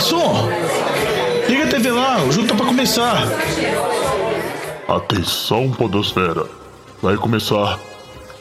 [0.00, 0.48] Garçom,
[1.46, 3.22] liga a TV lá, o jogo tá pra começar.
[4.88, 6.46] Atenção, Podosfera.
[7.02, 7.78] Vai começar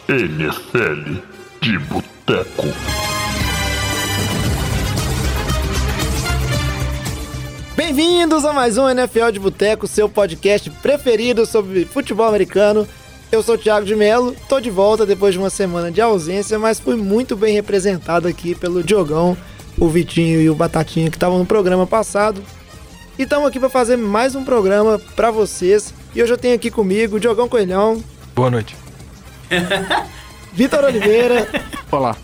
[0.07, 1.19] NFL
[1.59, 2.63] de Boteco.
[7.75, 12.87] Bem-vindos a mais um NFL de Boteco, seu podcast preferido sobre futebol americano.
[13.29, 16.57] Eu sou o Thiago de Melo, tô de volta depois de uma semana de ausência,
[16.57, 19.35] mas fui muito bem representado aqui pelo Diogão,
[19.79, 22.43] o Vitinho e o Batatinha que estavam no programa passado.
[23.17, 25.93] E estamos aqui para fazer mais um programa para vocês.
[26.15, 28.03] E hoje eu tenho aqui comigo o Diogão Coelhão,
[28.35, 28.75] Boa noite.
[30.53, 31.47] Vitor Oliveira
[31.91, 32.15] Olá.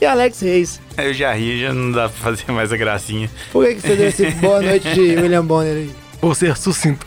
[0.00, 0.80] e Alex Reis.
[0.96, 3.30] Eu já ri, já não dá pra fazer mais a gracinha.
[3.50, 5.90] Por que, que você deu esse boa noite de William Bonner aí?
[6.20, 7.06] Vou ser sucinto.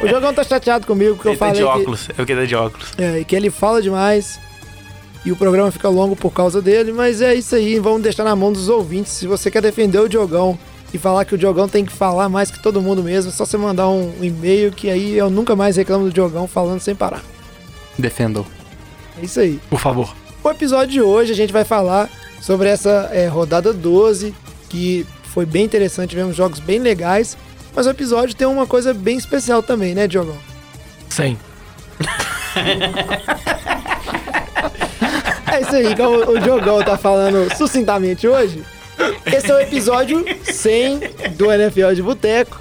[0.00, 1.78] O Diogão tá chateado comigo porque eu Ele tá falei de que...
[1.80, 2.92] óculos, eu que tá de óculos.
[2.98, 4.40] É, e que ele fala demais
[5.26, 8.36] e o programa fica longo por causa dele, mas é isso aí, vamos deixar na
[8.36, 9.10] mão dos ouvintes.
[9.10, 10.56] Se você quer defender o Diogão
[10.94, 13.44] e falar que o Diogão tem que falar mais que todo mundo mesmo, é só
[13.44, 16.94] você mandar um, um e-mail que aí eu nunca mais reclamo do Diogão falando sem
[16.94, 17.24] parar.
[17.98, 18.46] Defendam.
[19.20, 19.58] É isso aí.
[19.68, 20.14] Por favor.
[20.44, 22.08] O episódio de hoje a gente vai falar
[22.40, 24.32] sobre essa é, rodada 12,
[24.68, 27.36] que foi bem interessante, tivemos jogos bem legais,
[27.74, 30.38] mas o episódio tem uma coisa bem especial também, né, Diogão?
[31.08, 31.36] 100.
[35.56, 38.62] É isso aí, como o Diogão tá falando sucintamente hoje.
[39.24, 41.00] Esse é o episódio 100
[41.34, 42.60] do NFL de Boteco.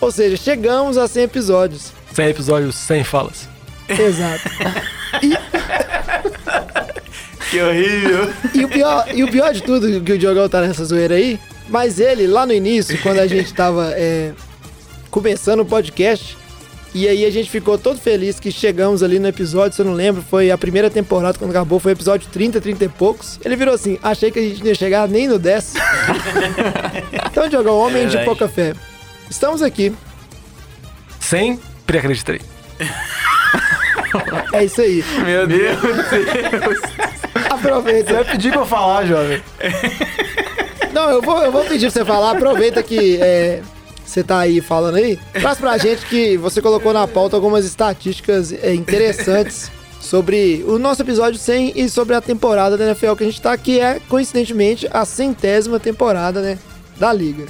[0.00, 1.92] Ou seja, chegamos a 100 episódios.
[2.14, 3.48] 100 episódios, 100 falas.
[3.88, 4.48] Exato.
[7.50, 8.32] Que horrível.
[8.54, 11.36] E o pior, e o pior de tudo que o Diogão tá nessa zoeira aí,
[11.68, 14.30] mas ele, lá no início, quando a gente tava é,
[15.10, 16.38] começando o podcast,
[16.94, 19.92] e aí a gente ficou todo feliz que chegamos ali no episódio, se eu não
[19.92, 23.38] lembro, foi a primeira temporada, quando acabou, foi o episódio 30, 30 e poucos.
[23.44, 25.74] Ele virou assim, achei que a gente não ia chegar nem no 10.
[27.30, 28.24] então, Diogão, homem de Verdade.
[28.24, 28.74] pouca fé.
[29.28, 29.94] Estamos aqui,
[31.20, 32.40] sempre acreditei.
[34.52, 35.04] é isso aí.
[35.24, 35.78] Meu Deus.
[37.48, 38.08] Aproveita.
[38.08, 39.40] Você vai pedir pra eu falar, jovem.
[40.92, 43.62] Não, eu vou, eu vou pedir pra você falar, aproveita que é,
[44.10, 45.18] você tá aí falando aí.
[45.32, 51.02] Traz pra gente que você colocou na pauta algumas estatísticas é, interessantes sobre o nosso
[51.02, 54.88] episódio 100 e sobre a temporada da NFL que a gente tá, que é, coincidentemente,
[54.90, 56.58] a centésima temporada, né,
[56.98, 57.46] da liga.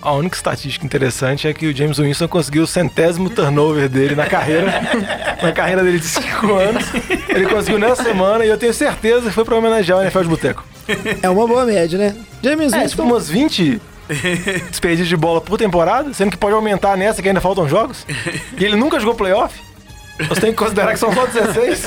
[0.00, 4.26] A única estatística interessante é que o James Winston conseguiu o centésimo turnover dele na
[4.26, 4.72] carreira.
[5.42, 6.84] na carreira dele de 5 anos.
[7.28, 10.28] Ele conseguiu nessa semana e eu tenho certeza que foi pra homenagear o NFL de
[10.28, 10.64] Boteco.
[11.22, 12.16] É uma boa média, né?
[12.42, 13.80] James É, tipo Winston, umas 20
[14.70, 18.06] despedidas de bola por temporada, sendo que pode aumentar nessa que ainda faltam jogos.
[18.58, 19.58] E ele nunca jogou playoff.
[20.28, 21.86] Você tem que considerar que são só 16.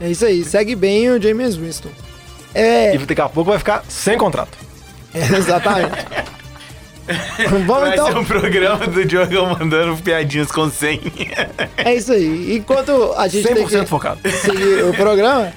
[0.00, 1.90] é isso aí, segue bem o James Winston.
[2.54, 4.56] É, E daqui a pouco vai ficar sem contrato.
[5.14, 6.06] exatamente.
[7.50, 8.06] Vamos Vai então.
[8.06, 11.00] ser um programa do Diogão mandando piadinhas com 100.
[11.78, 12.56] É isso aí.
[12.56, 14.20] Enquanto a gente tem 100% que focado.
[14.30, 15.52] seguir o programa,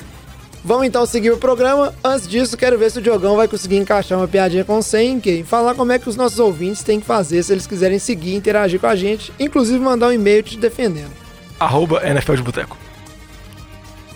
[0.66, 1.94] vamos então seguir o programa.
[2.04, 5.44] Antes disso, quero ver se o Diogão vai conseguir encaixar uma piadinha com 100 e
[5.44, 8.36] falar como é que os nossos ouvintes têm que fazer se eles quiserem seguir e
[8.36, 11.12] interagir com a gente, inclusive mandar um e-mail te defendendo.
[11.60, 12.78] Arroba NFL de Boteco.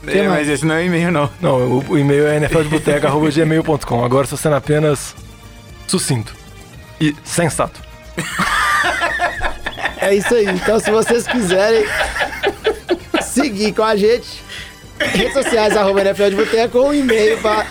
[0.03, 0.27] Mais?
[0.27, 1.29] Mas esse não é e-mail, não.
[1.39, 4.03] Não, o, o e-mail é nfldeboteco.gmail.com.
[4.03, 5.15] Agora estou sendo apenas
[5.87, 6.33] sucinto
[6.99, 7.79] e sensato.
[10.01, 10.45] É isso aí.
[10.45, 11.83] Então, se vocês quiserem
[13.21, 14.41] seguir com a gente,
[14.99, 17.65] redes sociais, arroba NFL de Boteco, ou um e-mail para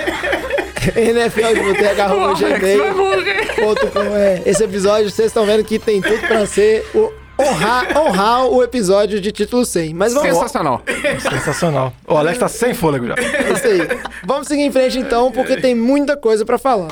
[0.96, 4.16] nfldeboteco, arroba gmail.com.
[4.16, 8.62] É, esse episódio, vocês estão vendo que tem tudo para ser o honrar, honrar o
[8.62, 9.94] episódio de título 100.
[9.94, 10.82] Mas vamos Sensacional.
[11.20, 11.92] Sensacional.
[12.06, 13.14] O Alex tá sem fôlego já.
[13.14, 14.00] É isso aí.
[14.24, 16.90] Vamos seguir em frente então, porque tem muita coisa pra falar.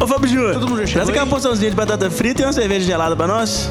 [0.00, 3.26] Ô, Fábio Júnior, traz aqui uma porçãozinha de batata frita e uma cerveja gelada pra
[3.26, 3.68] nós.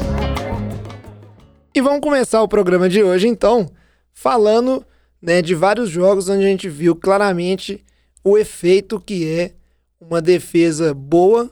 [1.74, 3.70] E vamos começar o programa de hoje então,
[4.14, 4.86] falando
[5.22, 7.84] né, de vários jogos onde a gente viu claramente
[8.24, 9.52] o efeito que é
[10.00, 11.52] uma defesa boa,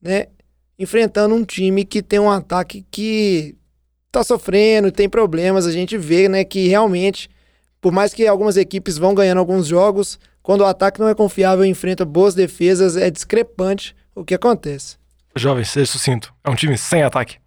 [0.00, 0.26] né,
[0.78, 3.54] enfrentando um time que tem um ataque que
[4.10, 5.66] tá sofrendo, tem problemas.
[5.66, 7.28] A gente vê, né, que realmente,
[7.80, 11.64] por mais que algumas equipes vão ganhando alguns jogos, quando o ataque não é confiável
[11.64, 14.96] e enfrenta boas defesas, é discrepante o que acontece.
[15.36, 16.34] Jovem, seja sucinto.
[16.44, 17.41] É um time sem ataque.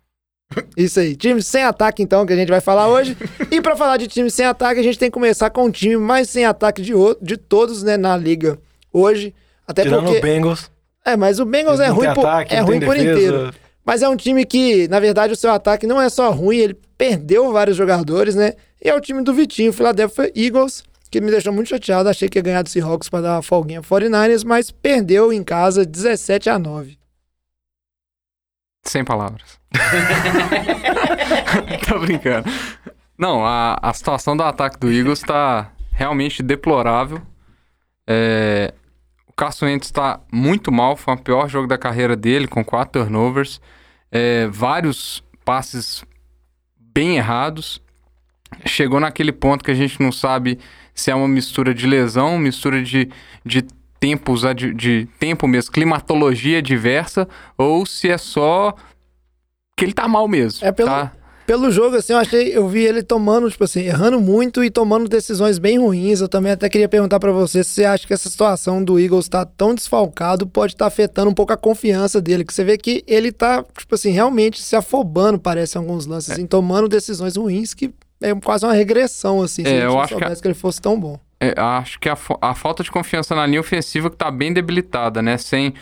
[0.77, 3.17] Isso aí, time sem ataque então, que a gente vai falar hoje.
[3.51, 5.97] e pra falar de time sem ataque, a gente tem que começar com o time
[5.97, 8.59] mais sem ataque de, o- de todos, né, na liga
[8.91, 9.33] hoje.
[9.67, 10.19] Até Tirando porque...
[10.19, 10.69] o Bengals.
[11.03, 13.53] É, mas o Bengals é ruim, por, ataque, é não ruim tem por inteiro.
[13.83, 16.77] Mas é um time que, na verdade, o seu ataque não é só ruim, ele
[16.97, 18.53] perdeu vários jogadores, né?
[18.83, 22.09] E é o time do Vitinho, o Philadelphia Eagles, que me deixou muito chateado.
[22.09, 25.43] Achei que ia ganhar do Seahawks para dar uma folguinha pro 49ers, mas perdeu em
[25.43, 26.97] casa 17 a 9.
[28.85, 29.59] Sem palavras.
[31.87, 32.49] Tô brincando.
[33.17, 37.21] Não, a, a situação do ataque do Eagles tá realmente deplorável.
[38.07, 38.73] É,
[39.27, 43.01] o Carson Wentz tá muito mal, foi o pior jogo da carreira dele, com quatro
[43.01, 43.59] turnovers.
[44.11, 46.03] É, vários passes
[46.77, 47.81] bem errados.
[48.65, 50.59] Chegou naquele ponto que a gente não sabe
[50.93, 53.09] se é uma mistura de lesão, mistura de,
[53.43, 53.65] de
[53.99, 57.27] tempos, de, de tempo mesmo, climatologia diversa,
[57.57, 58.73] ou se é só
[59.77, 60.65] que ele tá mal mesmo.
[60.65, 61.11] É pelo- tá?
[61.45, 65.07] Pelo jogo, assim, eu achei, eu vi ele tomando, tipo assim, errando muito e tomando
[65.07, 66.19] decisões bem ruins.
[66.19, 69.29] Eu também até queria perguntar pra você se você acha que essa situação do Eagles
[69.29, 72.43] tá tão desfalcado pode estar afetando um pouco a confiança dele.
[72.43, 76.31] Que você vê que ele tá, tipo assim, realmente se afobando, parece, em alguns lances,
[76.31, 80.15] assim, tomando decisões ruins que é quase uma regressão, assim, se É, gente eu acho
[80.15, 81.19] que soubesse que ele fosse tão bom.
[81.39, 85.21] É, acho que a, a falta de confiança na linha ofensiva que tá bem debilitada,
[85.21, 85.37] né?
[85.37, 85.73] Sem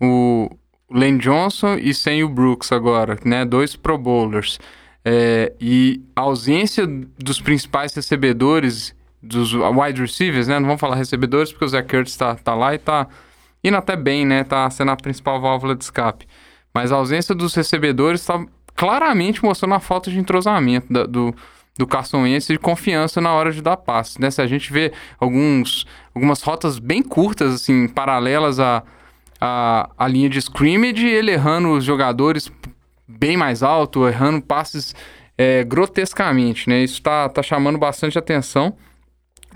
[0.00, 0.48] o
[0.90, 3.44] Lane Johnson e sem o Brooks agora, né?
[3.44, 4.58] Dois Pro Bowlers.
[5.04, 6.86] É, e a ausência
[7.18, 10.58] dos principais recebedores, dos wide receivers, né?
[10.58, 13.06] Não vamos falar recebedores porque o Zach Kurtz tá, tá lá e tá
[13.64, 14.44] indo até bem, né?
[14.44, 16.26] Tá sendo a principal válvula de escape.
[16.74, 18.44] Mas a ausência dos recebedores tá
[18.76, 21.34] claramente mostrando a falta de entrosamento da- do,
[21.78, 24.30] do Carson Wentz de confiança na hora de dar passe, né?
[24.30, 28.82] Se a gente vê alguns, algumas rotas bem curtas, assim, paralelas à,
[29.40, 32.50] à, à linha de scrimmage, ele errando os jogadores
[33.06, 34.94] bem mais alto, errando passes
[35.38, 36.82] é, grotescamente, né?
[36.82, 38.76] Isso tá, tá chamando bastante atenção.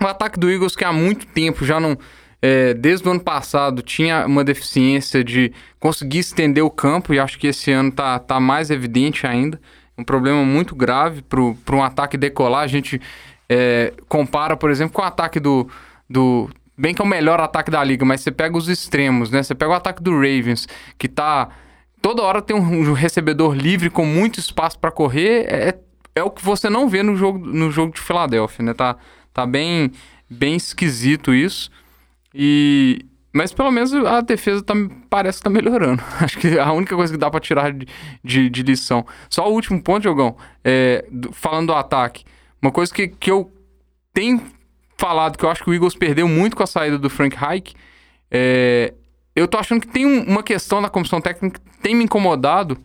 [0.01, 1.97] O ataque do Eagles, que há muito tempo já não.
[2.41, 7.37] é, desde o ano passado tinha uma deficiência de conseguir estender o campo, e acho
[7.37, 9.59] que esse ano tá, tá mais evidente ainda.
[9.97, 12.63] Um problema muito grave para um ataque decolar.
[12.63, 12.99] A gente
[13.49, 15.67] é, compara, por exemplo, com o ataque do,
[16.09, 16.49] do.
[16.75, 19.43] Bem que é o melhor ataque da liga, mas você pega os extremos, né?
[19.43, 20.67] Você pega o ataque do Ravens,
[20.97, 21.49] que tá.
[22.01, 25.45] Toda hora tem um, um recebedor livre com muito espaço para correr.
[25.47, 25.79] É,
[26.15, 28.73] é o que você não vê no jogo, no jogo de Filadélfia, né?
[28.73, 28.97] Tá,
[29.31, 29.91] tá bem,
[30.29, 31.69] bem esquisito isso.
[32.33, 33.05] E.
[33.33, 34.73] Mas pelo menos a defesa tá,
[35.09, 36.01] parece que tá melhorando.
[36.21, 37.87] Acho que a única coisa que dá pra tirar de,
[38.23, 39.05] de, de lição.
[39.29, 42.23] Só o último ponto, Diogão, é, do- falando do ataque.
[42.61, 43.51] Uma coisa que, que eu
[44.13, 44.39] tenho
[44.97, 47.73] falado que eu acho que o Eagles perdeu muito com a saída do Frank Reich.
[48.29, 48.93] É,
[49.35, 52.77] eu tô achando que tem um- uma questão da comissão técnica que tem me incomodado.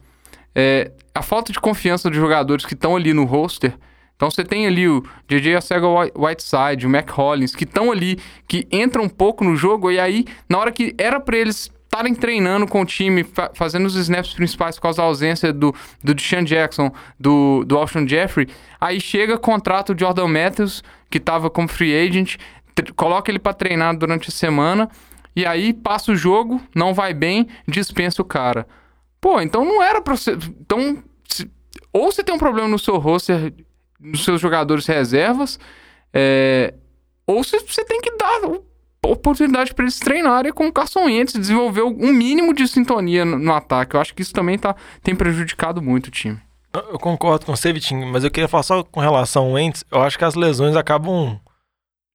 [0.54, 3.76] É, a falta de confiança dos jogadores que estão ali no roster.
[4.18, 5.86] Então você tem ali o JJ Arcega
[6.16, 8.18] Whiteside, o Mac Hollins, que estão ali,
[8.48, 12.12] que entram um pouco no jogo, e aí, na hora que era pra eles estarem
[12.16, 15.72] treinando com o time, fa- fazendo os snaps principais por causa da ausência do,
[16.02, 18.48] do Deshaun Jackson, do, do Alshon Jeffrey,
[18.80, 22.38] aí chega, contrata o Jordan Matthews, que tava como free agent,
[22.96, 24.90] coloca ele pra treinar durante a semana,
[25.36, 28.66] e aí passa o jogo, não vai bem, dispensa o cara.
[29.20, 30.32] Pô, então não era pra você.
[30.32, 31.48] Então, se-
[31.92, 33.54] ou você tem um problema no seu roster,
[34.00, 35.58] nos seus jogadores reservas,
[36.12, 36.74] é,
[37.26, 38.40] ou você, você tem que dar
[39.06, 43.52] oportunidade para eles treinarem com o Carson Wentz, desenvolver um mínimo de sintonia no, no
[43.54, 43.94] ataque.
[43.96, 46.38] Eu acho que isso também tá, tem prejudicado muito o time.
[46.74, 49.84] Eu concordo com você, Vitinho, mas eu queria falar só com relação ao Wentz.
[49.90, 51.40] Eu acho que as lesões acabam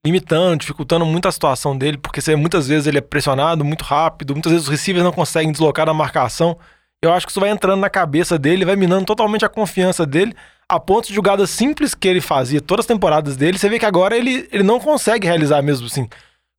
[0.06, 4.34] limitando, dificultando muito a situação dele, porque você- muitas vezes ele é pressionado muito rápido,
[4.34, 6.57] muitas vezes os receivers não conseguem deslocar na marcação.
[7.01, 10.36] Eu acho que isso vai entrando na cabeça dele, vai minando totalmente a confiança dele,
[10.74, 13.86] a ponto de jogadas simples que ele fazia todas as temporadas dele, você vê que
[13.86, 16.08] agora ele, ele não consegue realizar mesmo assim.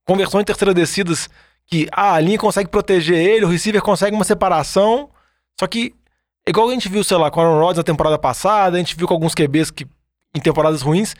[0.07, 1.29] Conversões em terceira descidas
[1.67, 5.09] que ah, a linha consegue proteger ele, o receiver consegue uma separação,
[5.59, 5.95] só que
[6.47, 8.97] igual a gente viu, sei lá, com o Aaron Rodgers na temporada passada, a gente
[8.97, 9.87] viu com alguns QBs que,
[10.35, 11.15] em temporadas ruins,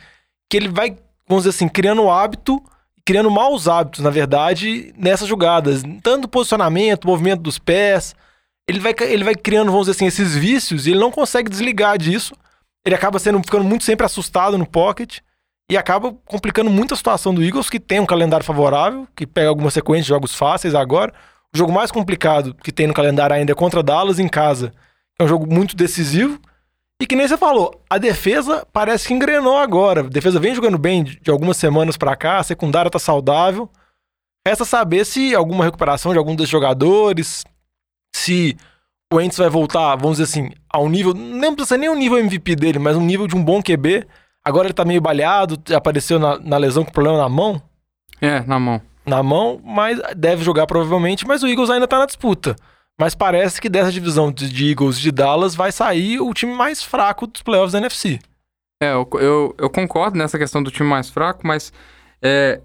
[0.49, 0.95] que ele vai,
[1.27, 2.61] vamos dizer assim, criando o hábito,
[3.03, 5.83] criando maus hábitos, na verdade, nessas jogadas.
[6.01, 8.15] Tanto posicionamento, movimento dos pés.
[8.67, 11.97] Ele vai, ele vai criando, vamos dizer assim, esses vícios e ele não consegue desligar
[11.97, 12.35] disso.
[12.85, 15.19] Ele acaba sendo, ficando muito sempre assustado no pocket
[15.69, 19.49] e acaba complicando muito a situação do Eagles, que tem um calendário favorável, que pega
[19.49, 21.11] alguma sequência de jogos fáceis agora.
[21.53, 24.71] O jogo mais complicado que tem no calendário ainda é contra Dallas em casa.
[25.19, 26.39] É um jogo muito decisivo.
[27.01, 30.01] E que nem você falou, a defesa parece que engrenou agora.
[30.01, 33.69] A defesa vem jogando bem de algumas semanas pra cá, a secundária tá saudável.
[34.47, 37.43] Resta saber se alguma recuperação de algum desses jogadores,
[38.15, 38.55] se
[39.15, 42.55] o Wentz vai voltar, vamos dizer assim, ao nível, nem precisa nem o nível MVP
[42.55, 44.05] dele, mas um nível de um bom QB.
[44.43, 47.61] Agora ele tá meio baleado, apareceu na, na lesão com problema na mão
[48.21, 48.81] É, na mão.
[49.05, 52.55] na mão, mas deve jogar provavelmente, mas o Eagles ainda tá na disputa.
[52.99, 56.81] Mas parece que dessa divisão de, Eagles e de Dallas vai sair o time mais
[56.83, 58.19] fraco dos playoffs da NFC.
[58.81, 61.73] É, eu, eu, eu concordo nessa questão do time mais fraco, mas
[62.21, 62.61] é,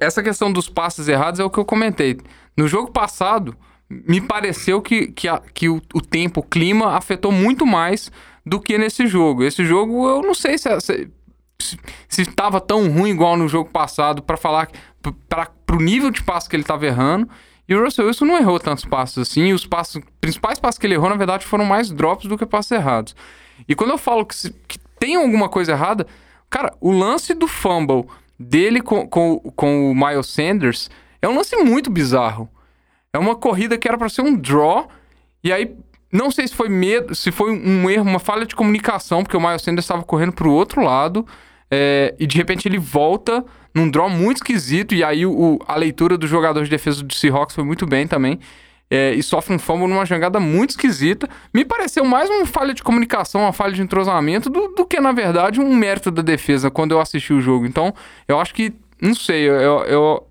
[0.00, 2.18] essa questão dos passes errados é o que eu comentei.
[2.56, 3.54] No jogo passado,
[3.88, 8.10] me pareceu que, que, a- que o, o tempo, o clima afetou muito mais
[8.44, 9.42] do que nesse jogo.
[9.44, 10.68] Esse jogo, eu não sei se,
[12.08, 14.68] se estava tão ruim igual no jogo passado para falar
[15.26, 17.28] para o nível de passo que ele estava errando.
[17.68, 19.52] E o Russell Wilson não errou tantos passos assim.
[19.52, 22.72] Os passos, principais passos que ele errou, na verdade, foram mais drops do que passos
[22.72, 23.16] errados.
[23.68, 26.06] E quando eu falo que, se- que tem alguma coisa errada,
[26.50, 28.04] cara, o lance do fumble
[28.38, 30.90] dele com, com, com o Miles Sanders
[31.22, 32.48] é um lance muito bizarro.
[33.14, 34.88] É uma corrida que era para ser um draw,
[35.42, 35.74] e aí
[36.12, 39.40] não sei se foi medo, se foi um erro, uma falha de comunicação, porque o
[39.40, 41.26] Miles Sanders estava correndo pro outro lado,
[41.70, 43.44] é, e de repente ele volta
[43.74, 47.54] num draw muito esquisito, e aí o, a leitura do jogador de defesa do Seahawks
[47.54, 48.38] foi muito bem também.
[48.90, 51.28] é, e sofre um fumble numa jangada muito esquisita.
[51.52, 55.10] Me pareceu mais uma falha de comunicação, uma falha de entrosamento, do, do que, na
[55.10, 57.66] verdade, um mérito da defesa quando eu assisti o jogo.
[57.66, 57.92] Então,
[58.28, 60.26] eu acho que, não sei, eu, eu-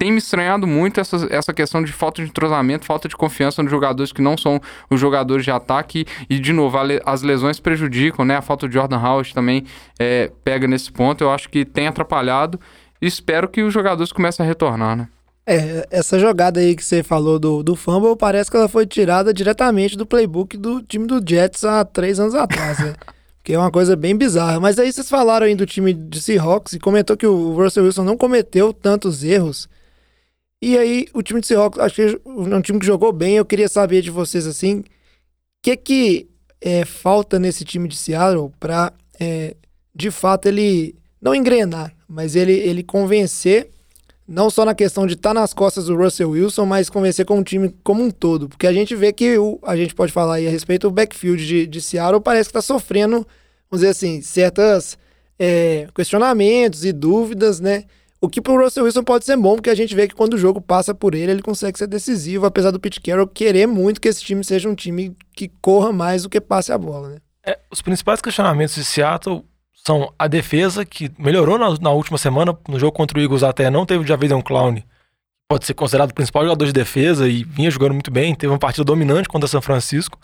[0.00, 3.70] tem me estranhado muito essa, essa questão de falta de entrosamento, falta de confiança nos
[3.70, 6.06] jogadores que não são os jogadores de ataque.
[6.30, 8.34] E, de novo, le- as lesões prejudicam, né?
[8.38, 9.66] A falta de Jordan Howard também
[9.98, 11.22] é, pega nesse ponto.
[11.22, 12.58] Eu acho que tem atrapalhado.
[13.02, 15.06] E espero que os jogadores comecem a retornar, né?
[15.46, 19.34] É, essa jogada aí que você falou do, do fumble, parece que ela foi tirada
[19.34, 22.94] diretamente do playbook do time do Jets há três anos atrás, né?
[23.44, 24.60] Que é uma coisa bem bizarra.
[24.60, 28.04] Mas aí vocês falaram aí do time de Seahawks e comentou que o Russell Wilson
[28.04, 29.68] não cometeu tantos erros.
[30.62, 33.36] E aí, o time de Seahawks, acho que é um time que jogou bem.
[33.36, 34.84] Eu queria saber de vocês, assim, o
[35.62, 36.28] que que
[36.60, 39.56] é, falta nesse time de Seattle pra, é,
[39.94, 43.70] de fato, ele não engrenar, mas ele, ele convencer
[44.30, 47.42] não só na questão de estar nas costas do Russell Wilson, mas convencer com o
[47.42, 48.48] time como um todo.
[48.48, 51.44] Porque a gente vê que o, a gente pode falar aí a respeito do backfield
[51.44, 53.26] de, de Seattle, parece que está sofrendo,
[53.68, 54.96] vamos dizer assim, certas
[55.36, 57.84] é, questionamentos e dúvidas, né?
[58.20, 60.38] O que pro Russell Wilson pode ser bom, porque a gente vê que quando o
[60.38, 64.08] jogo passa por ele, ele consegue ser decisivo, apesar do Pete Carroll querer muito que
[64.08, 67.16] esse time seja um time que corra mais do que passe a bola, né?
[67.46, 72.54] É, os principais questionamentos de Seattle são a defesa, que melhorou na, na última semana,
[72.68, 74.82] no jogo contra o Eagles até não teve o Javidian Clown,
[75.48, 78.58] pode ser considerado o principal jogador de defesa e vinha jogando muito bem, teve uma
[78.58, 80.18] partida dominante contra São Francisco.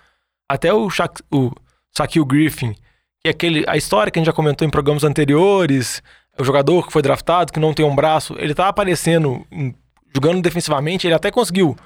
[0.49, 1.51] Até o, Sha o
[1.97, 2.75] Shaquille Griffin,
[3.21, 6.01] que é aquele, a história que a gente já comentou em programas anteriores,
[6.39, 9.75] o jogador que foi draftado, que não tem um braço, ele tá aparecendo, em-
[10.15, 11.77] jogando defensivamente, ele até conseguiu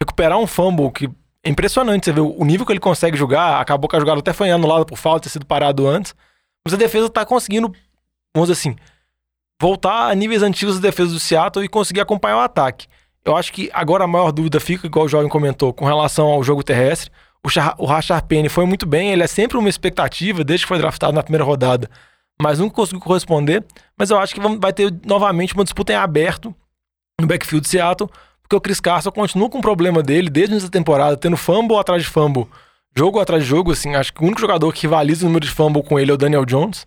[0.00, 1.06] recuperar um fumble que
[1.44, 4.32] é impressionante, você vê o nível que ele consegue jogar, acabou que a jogada até
[4.32, 6.14] foi anulada por falta, ter sido parado antes,
[6.64, 7.72] mas a defesa tá conseguindo,
[8.34, 8.76] vamos dizer assim,
[9.60, 12.86] voltar a níveis antigos da defesa do Seattle e conseguir acompanhar o ataque.
[13.24, 16.42] Eu acho que agora a maior dúvida fica, igual o Jovem comentou, com relação ao
[16.42, 17.10] jogo terrestre.
[17.42, 21.12] O, Char Penny foi muito bem, ele é sempre uma expectativa, desde que foi draftado
[21.12, 21.88] na primeira rodada,
[22.40, 23.64] mas nunca conseguiu corresponder.
[23.96, 26.54] Mas eu acho que vai ter novamente uma disputa em aberto
[27.20, 28.08] no backfield de Seattle,
[28.42, 32.02] porque o Chris Carson continua com o problema dele desde essa temporada, tendo fumble atrás
[32.02, 32.46] de fumble,
[32.96, 35.52] jogo atrás de jogo, assim, acho que o único jogador que rivaliza o número de
[35.52, 36.86] fumble com ele é o Daniel Jones,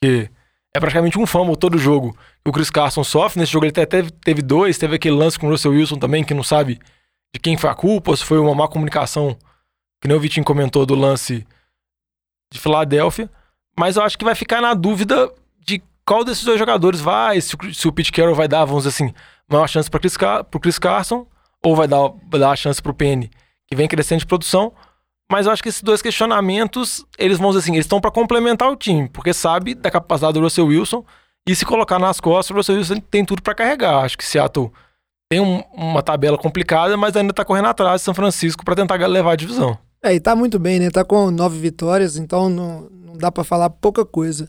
[0.00, 0.30] porque
[0.74, 3.84] é praticamente um fumble todo jogo que o Chris Carson sofre, nesse jogo ele até
[3.86, 6.80] teve, teve dois, teve aquele lance com o Russell Wilson também, que não sabe
[7.34, 9.36] de quem foi a culpa, se foi uma má comunicação,
[10.00, 11.46] que nem o Vitinho comentou do lance
[12.52, 13.30] de Filadélfia,
[13.78, 15.30] mas eu acho que vai ficar na dúvida
[15.64, 18.84] de qual desses dois jogadores vai, se, o- se o Pete Carroll vai dar, vamos
[18.84, 19.14] dizer assim,
[19.48, 21.26] maior chance para Chris, Car Chris Carson,
[21.64, 22.00] ou vai dar,
[22.30, 23.30] vai dar a chance pro Penny,
[23.68, 24.72] que vem crescendo de produção.
[25.30, 28.68] Mas eu acho que esses dois questionamentos, eles vão dizer assim, eles estão para complementar
[28.70, 31.04] o time, porque sabe da capacidade do Russell Wilson
[31.48, 34.04] e se colocar nas costas, o Russell Wilson tem tudo para carregar.
[34.04, 34.70] Acho que Seattle
[35.30, 38.96] tem um- uma tabela complicada, mas ainda tá correndo atrás de São Francisco para tentar
[39.06, 39.78] levar a divisão.
[40.02, 40.90] É, e tá muito bem, né?
[40.90, 44.48] Tá com nove vitórias, então não, não dá pra falar pouca coisa.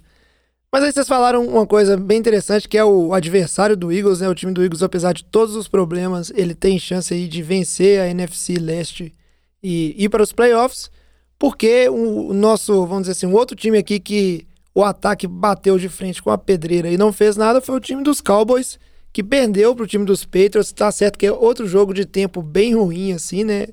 [0.72, 4.28] Mas aí vocês falaram uma coisa bem interessante, que é o adversário do Eagles, né?
[4.30, 8.02] O time do Eagles, apesar de todos os problemas, ele tem chance aí de vencer
[8.02, 9.14] a NFC Leste
[9.62, 10.90] e ir para os playoffs,
[11.38, 15.78] porque o o nosso, vamos dizer assim, um outro time aqui que o ataque bateu
[15.78, 18.80] de frente com a pedreira e não fez nada foi o time dos Cowboys,
[19.14, 20.72] que perdeu pro time dos Patriots.
[20.72, 23.68] Tá certo que é outro jogo de tempo bem ruim, assim, né?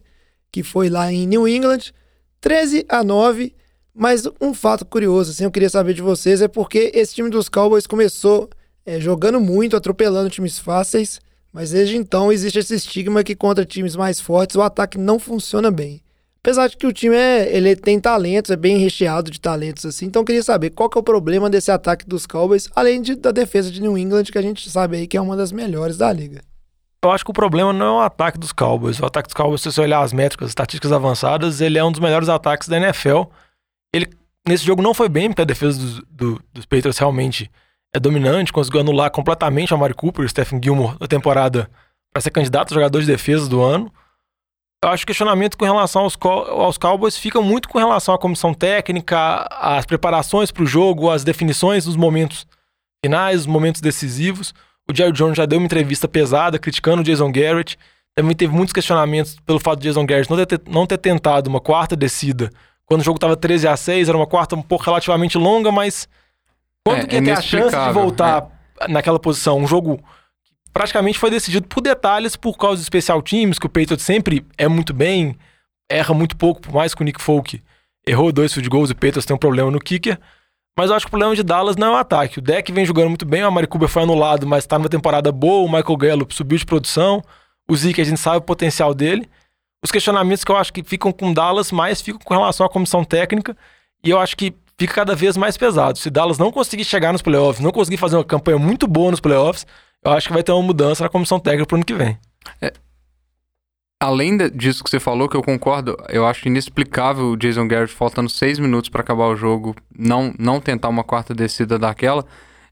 [0.51, 1.93] Que foi lá em New England,
[2.41, 3.55] 13 a 9.
[3.95, 7.49] Mas um fato curioso, assim, eu queria saber de vocês, é porque esse time dos
[7.49, 8.49] Cowboys começou
[8.87, 11.21] é, jogando muito, atropelando times fáceis,
[11.53, 15.71] mas desde então existe esse estigma que contra times mais fortes o ataque não funciona
[15.71, 16.01] bem.
[16.43, 20.07] Apesar de que o time é, ele tem talentos, é bem recheado de talentos assim,
[20.07, 23.15] então eu queria saber qual que é o problema desse ataque dos Cowboys, além de,
[23.15, 25.99] da defesa de New England, que a gente sabe aí que é uma das melhores
[25.99, 26.41] da liga.
[27.03, 29.01] Eu acho que o problema não é o ataque dos Cowboys.
[29.01, 31.91] O ataque dos Cowboys, se você olhar as métricas, as estatísticas avançadas, ele é um
[31.91, 33.23] dos melhores ataques da NFL.
[33.95, 34.07] Ele,
[34.47, 37.51] nesse jogo, não foi bem, porque a defesa dos, do- dos Patriots realmente
[37.95, 41.71] é dominante, conseguiu anular completamente a Mari Cooper e o Stephen Gilmore na temporada
[42.13, 43.91] para ser candidato a jogador de defesa do ano.
[44.85, 48.19] Eu acho que o questionamento com relação aos, aos Cowboys fica muito com relação à
[48.19, 52.47] comissão técnica, às preparações para o jogo, às definições nos momentos
[53.05, 54.55] finais, os momentos decisivos.
[54.91, 57.79] O Jerry Jones já deu uma entrevista pesada criticando o Jason Garrett.
[58.15, 61.61] Também teve muitos questionamentos pelo fato de Jason Garrett não ter, não ter tentado uma
[61.61, 62.51] quarta descida.
[62.85, 66.09] Quando o jogo estava 13 a 6 era uma quarta um pouco relativamente longa, mas
[66.85, 68.49] quando É, que é tem a chance de voltar
[68.89, 69.59] naquela posição?
[69.59, 69.99] Um jogo
[70.45, 74.45] que praticamente foi decidido por detalhes por causa do especial teams, que o Patriots sempre
[74.59, 75.37] é muito bem,
[75.89, 77.63] erra muito pouco, por mais que o Nick Folk
[78.05, 80.19] errou dois field goals e o Patriots tem um problema no kicker.
[80.81, 82.39] Mas eu acho que o problema de Dallas não é o ataque.
[82.39, 85.31] O deck vem jogando muito bem, o Amari Cooper foi anulado, mas tá numa temporada
[85.31, 87.23] boa, o Michael Gallup subiu de produção,
[87.71, 89.29] o Zeke a gente sabe o potencial dele.
[89.85, 93.05] Os questionamentos que eu acho que ficam com Dallas mais ficam com relação à comissão
[93.05, 93.55] técnica,
[94.03, 95.99] e eu acho que fica cada vez mais pesado.
[95.99, 99.21] Se Dallas não conseguir chegar nos playoffs, não conseguir fazer uma campanha muito boa nos
[99.21, 99.67] playoffs,
[100.03, 102.19] eu acho que vai ter uma mudança na comissão técnica pro ano que vem.
[104.03, 108.31] Além disso que você falou, que eu concordo, eu acho inexplicável o Jason Garrett faltando
[108.31, 112.25] seis minutos para acabar o jogo, não, não tentar uma quarta descida daquela.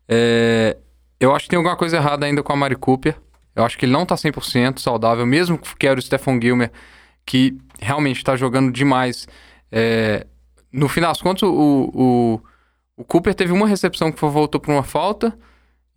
[0.09, 0.79] É,
[1.21, 3.15] eu acho que tem alguma coisa errada ainda com a Mari Cooper.
[3.55, 6.73] Eu acho que ele não tá 100% saudável, mesmo que era o Stephen Gilmer,
[7.27, 9.29] que realmente tá jogando demais.
[9.71, 10.27] É,
[10.73, 12.41] no fim das contas, o, o,
[12.97, 15.39] o Cooper teve uma recepção que voltou para uma falta.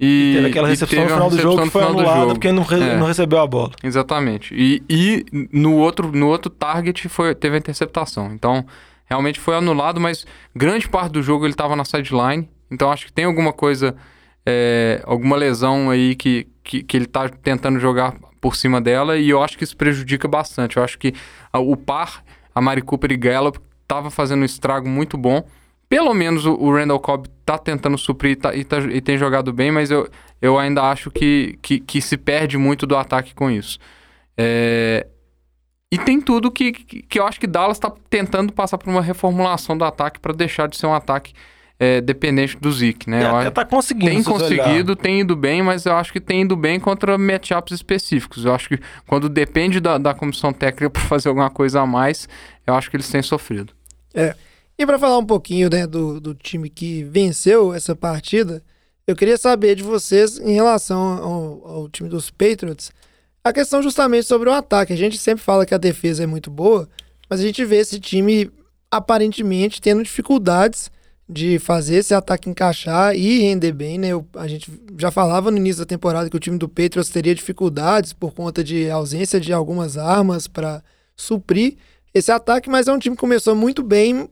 [0.03, 2.63] E, teve aquela e recepção teve no final do jogo que foi anulada porque não,
[2.63, 2.97] re- É.
[2.97, 3.71] não recebeu a bola.
[3.83, 4.51] Exatamente.
[4.55, 8.31] E, e no, outro, no outro target foi, teve a interceptação.
[8.33, 8.65] Então,
[9.05, 12.49] realmente foi anulado, mas grande parte do jogo ele estava na sideline.
[12.71, 13.95] Então, acho que tem alguma coisa,
[14.43, 19.17] é, alguma lesão aí que, que, que ele está tentando jogar por cima dela.
[19.19, 20.77] E eu acho que isso prejudica bastante.
[20.77, 21.13] Eu acho que
[21.53, 22.23] a- o par,
[22.55, 25.43] a Mari Cooper e Gallup, estava fazendo um estrago muito bom.
[25.91, 29.17] Pelo menos o, o Randall Cobb tá tentando suprir e, tá- e tá- e tem
[29.17, 30.07] jogado bem, mas eu,
[30.41, 33.77] eu ainda acho que, que, que se perde muito do ataque com isso.
[34.37, 35.05] É,
[35.91, 39.01] E tem tudo que, que que eu acho que Dallas está tentando passar por uma
[39.01, 41.33] reformulação do ataque para deixar de ser um ataque
[41.77, 43.19] é, dependente do Zeke, né?
[43.39, 44.09] Acho- tá conseguindo.
[44.11, 44.63] tem se você olhar.
[44.63, 48.45] conseguido, tem ido bem, mas eu acho que tem ido bem contra matchups específicos.
[48.45, 52.29] Eu acho que quando depende da, da comissão técnica para fazer alguma coisa a mais,
[52.65, 53.73] eu acho que eles têm sofrido.
[54.77, 58.63] E para falar um pouquinho né, do, do time que venceu essa partida,
[59.05, 62.91] eu queria saber de vocês em relação ao, ao time dos Patriots,
[63.43, 64.93] a questão justamente sobre o ataque.
[64.93, 66.87] A gente sempre fala que a defesa é muito boa,
[67.29, 68.49] mas a gente vê esse time
[68.89, 70.91] aparentemente tendo dificuldades
[71.27, 74.09] de fazer esse ataque encaixar e render bem, né?
[74.09, 77.33] Eu- a gente já falava no início da temporada que o time do Patriots teria
[77.33, 80.83] dificuldades por conta de ausência de algumas armas para
[81.15, 81.77] suprir
[82.13, 84.29] esse ataque, mas é um time que começou muito bem,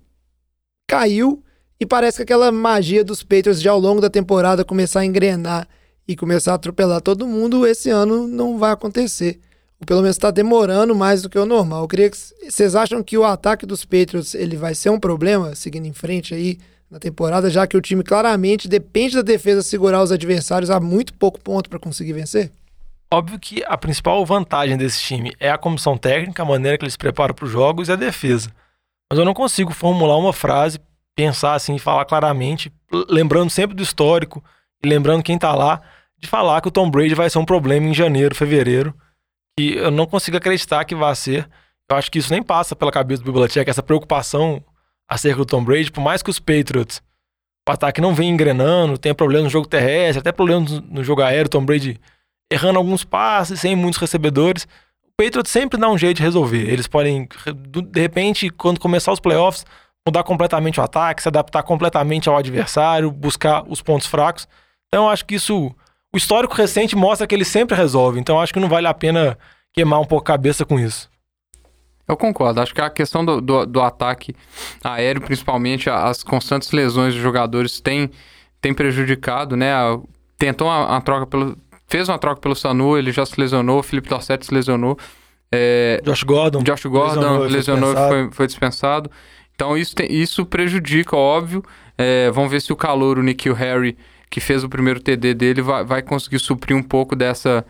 [0.90, 1.44] caiu
[1.80, 5.68] e parece que aquela magia dos Patriots de ao longo da temporada começar a engrenar
[6.08, 9.40] e começar a atropelar todo mundo, esse ano não vai acontecer.
[9.80, 11.84] Ou pelo menos está demorando mais do que o normal.
[11.84, 15.54] Eu queria que vocês acham que o ataque dos Patriots ele vai ser um problema
[15.54, 16.58] seguindo em frente aí
[16.90, 21.14] na temporada, já que o time claramente depende da defesa segurar os adversários a muito
[21.14, 22.52] pouco ponto para conseguir vencer?
[23.14, 26.98] Óbvio que a principal vantagem desse time é a comissão técnica, a maneira que eles
[26.98, 28.50] preparam para os jogos e a defesa.
[29.12, 30.80] Mas eu não consigo formular uma frase,
[31.16, 32.72] pensar assim, falar claramente,
[33.10, 34.44] lembrando sempre do histórico
[34.84, 35.82] e lembrando quem tá lá,
[36.18, 38.94] de falar que o Tom Brady vai ser um problema em janeiro, fevereiro,
[39.58, 41.50] que eu não consigo acreditar que vai ser.
[41.90, 44.64] Eu acho que isso nem passa pela cabeça do Belichick, essa preocupação
[45.10, 47.02] acerca do Tom Brady, por mais que os Patriots,
[47.68, 51.50] o ataque não vem engrenando, tem problema no jogo terrestre, até problemas no- jogo aéreo,
[51.50, 52.00] Tom Brady
[52.52, 54.68] errando alguns passes, sem muitos recebedores.
[55.22, 56.70] Patriots sempre dá um jeito de resolver.
[56.72, 57.28] Eles podem,
[57.92, 59.66] de repente, quando começar os playoffs,
[60.08, 64.48] mudar completamente o ataque, se adaptar completamente ao adversário, buscar os pontos fracos.
[64.88, 65.76] Então, acho que isso.
[66.14, 68.22] O histórico recente mostra que eles sempre resolvem.
[68.22, 69.38] Então, acho que não vale a pena
[69.74, 71.10] queimar um pouco a cabeça com isso.
[72.08, 72.62] Eu concordo.
[72.62, 74.34] Acho que a questão do, do, do ataque
[74.84, 78.10] aéreo, principalmente a- as constantes lesões dos jogadores, tem,
[78.62, 79.74] tem prejudicado, né?
[79.74, 80.00] A-
[80.38, 81.58] Tentou uma, uma troca pelo.
[81.90, 84.98] Fez uma troca pelo Sanu, ele já se lesionou, o Felipe Dorset se lesionou.
[85.52, 86.62] É, Josh Gordon.
[86.62, 89.10] Josh Gordon lesionou e foi lesionou e foi, foi dispensado.
[89.56, 91.64] Então isso, tem- isso prejudica, óbvio.
[91.98, 93.98] É, vamos ver se o calor, o Nikhil Harry,
[94.30, 97.66] que fez o primeiro TD dele, vai, vai conseguir suprir um pouco dessa,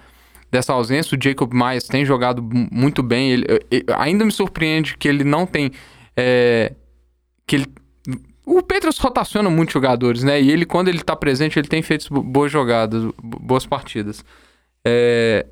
[0.51, 1.17] dessa ausência.
[1.17, 3.31] O Jacob Myers tem jogado mu- muito bem.
[3.31, 5.71] Ele, eu- ainda me surpreende que ele não tem.
[6.17, 6.73] é,
[7.47, 7.65] que ele,
[8.57, 10.41] o Petros rotaciona muitos jogadores, né?
[10.41, 14.23] E ele, quando ele tá presente, ele tem feito bo- boas jogadas, bo- boas partidas.
[14.85, 15.45] É,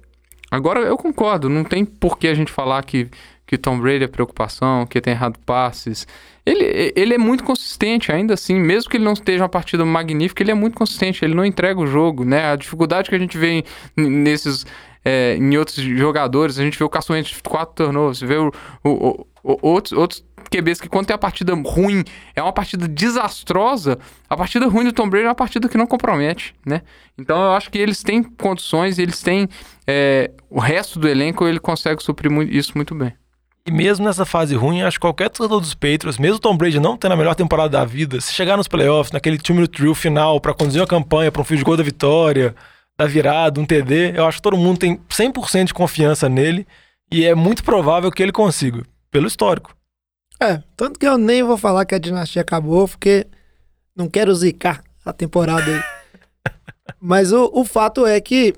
[0.50, 3.10] Agora eu concordo, não tem por que a gente falar que,
[3.46, 6.08] que Tom Brady é preocupação, que tem errado passes.
[6.46, 10.42] Ele, ele é muito consistente, ainda assim, mesmo que ele não esteja uma partida magnífica,
[10.42, 12.50] ele é muito consistente, ele não entrega o jogo, né?
[12.50, 13.62] A dificuldade que a gente vê
[13.98, 14.66] em- nesses.
[15.04, 18.52] é, em outros jogadores, a gente vê o Carson Wentz quatro turnovers, vê o-
[18.86, 19.28] o-
[19.62, 22.04] outros, outros QBs que quando tem a partida ruim,
[22.36, 23.98] é uma partida desastrosa,
[24.30, 26.82] a partida ruim do Tom Brady é uma partida que não compromete, né?
[27.18, 29.48] Então eu acho que eles têm condições, eles têm
[29.86, 33.14] é, o resto do elenco, ele consegue suprir isso muito bem.
[33.66, 36.96] E mesmo nessa fase ruim, acho que qualquer torcedor dos Patriots, mesmo Tom Brady não
[36.96, 40.40] tendo a melhor temporada da vida, se chegar nos playoffs, naquele time no trio final,
[40.40, 42.56] pra conduzir a campanha pra um field goal da vitória,
[42.98, 46.66] da virada, um TD, eu acho que todo mundo tem 100% de confiança nele
[47.12, 48.84] e é muito provável que ele consiga,
[49.18, 49.76] pelo histórico.
[50.40, 53.26] É, tanto que eu nem vou falar que a dinastia acabou, porque
[53.96, 55.82] não quero zicar a temporada aí.
[57.02, 58.54] Mas o, o fato é que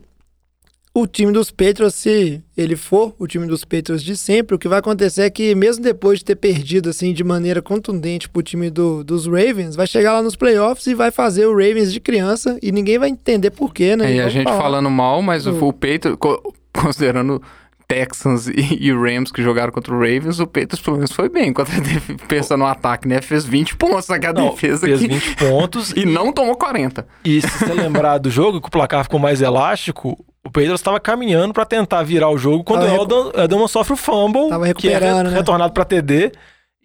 [0.93, 4.67] o time dos Patriots, se ele for o time dos Patriots de sempre, o que
[4.67, 8.69] vai acontecer é que, mesmo depois de ter perdido assim de maneira contundente pro time
[8.69, 12.59] do, dos Ravens, vai chegar lá nos playoffs e vai fazer o Ravens de criança
[12.61, 14.11] e ninguém vai entender porquê, né?
[14.11, 14.61] É, e a gente falar.
[14.61, 15.67] falando mal, mas o, Hum.
[15.69, 17.41] o Patriots, co- considerando
[17.89, 21.51] Texans e, e Rams que jogaram contra o Ravens, o Patriots pelo menos foi bem.
[21.51, 23.21] Contra a def- pensa no ataque, né?
[23.21, 25.07] Fez 20 pontos naquela Não, defesa fez aqui.
[25.07, 27.05] 20 pontos E não tomou 40.
[27.25, 30.99] E se você lembrar do jogo, que o placar ficou mais elástico, o Pedro estava
[30.99, 34.63] caminhando para tentar virar o jogo quando Tava o Eldon, Edelman sofre o fumble, Tava
[34.73, 35.37] que é recuperando, re- né?
[35.37, 36.31] retornado para TD,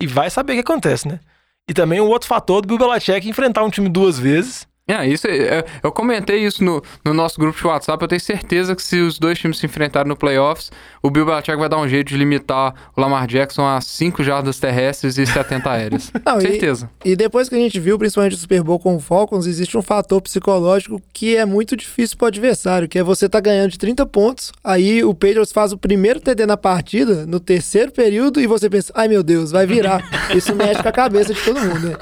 [0.01, 1.21] e vai saber o que acontece, né?
[1.69, 4.67] E também o outro fator do Bill Belichick enfrentar um time duas vezes.
[4.87, 8.03] É, isso é- é- eu comentei isso no, no nosso grupo de WhatsApp.
[8.05, 10.71] Eu tenho certeza que se os dois times se enfrentarem no playoffs,
[11.03, 14.59] o Bill Belichick vai dar um jeito de limitar o Lamar Jackson a 5 jardas
[14.61, 16.13] terrestres e 70 aéreas.
[16.25, 16.91] Não, e- certeza.
[17.03, 19.81] E depois que a gente viu, principalmente o Super Bowl com o Falcons, existe um
[19.81, 24.05] fator psicológico que é muito difícil pro adversário, que é você tá ganhando de 30
[24.05, 28.69] pontos, aí o Patriots faz o primeiro TD na partida, no terceiro período, e você
[28.69, 30.07] pensa, ai meu Deus, vai virar.
[30.37, 31.97] Isso mexe com a cabeça de todo mundo, né?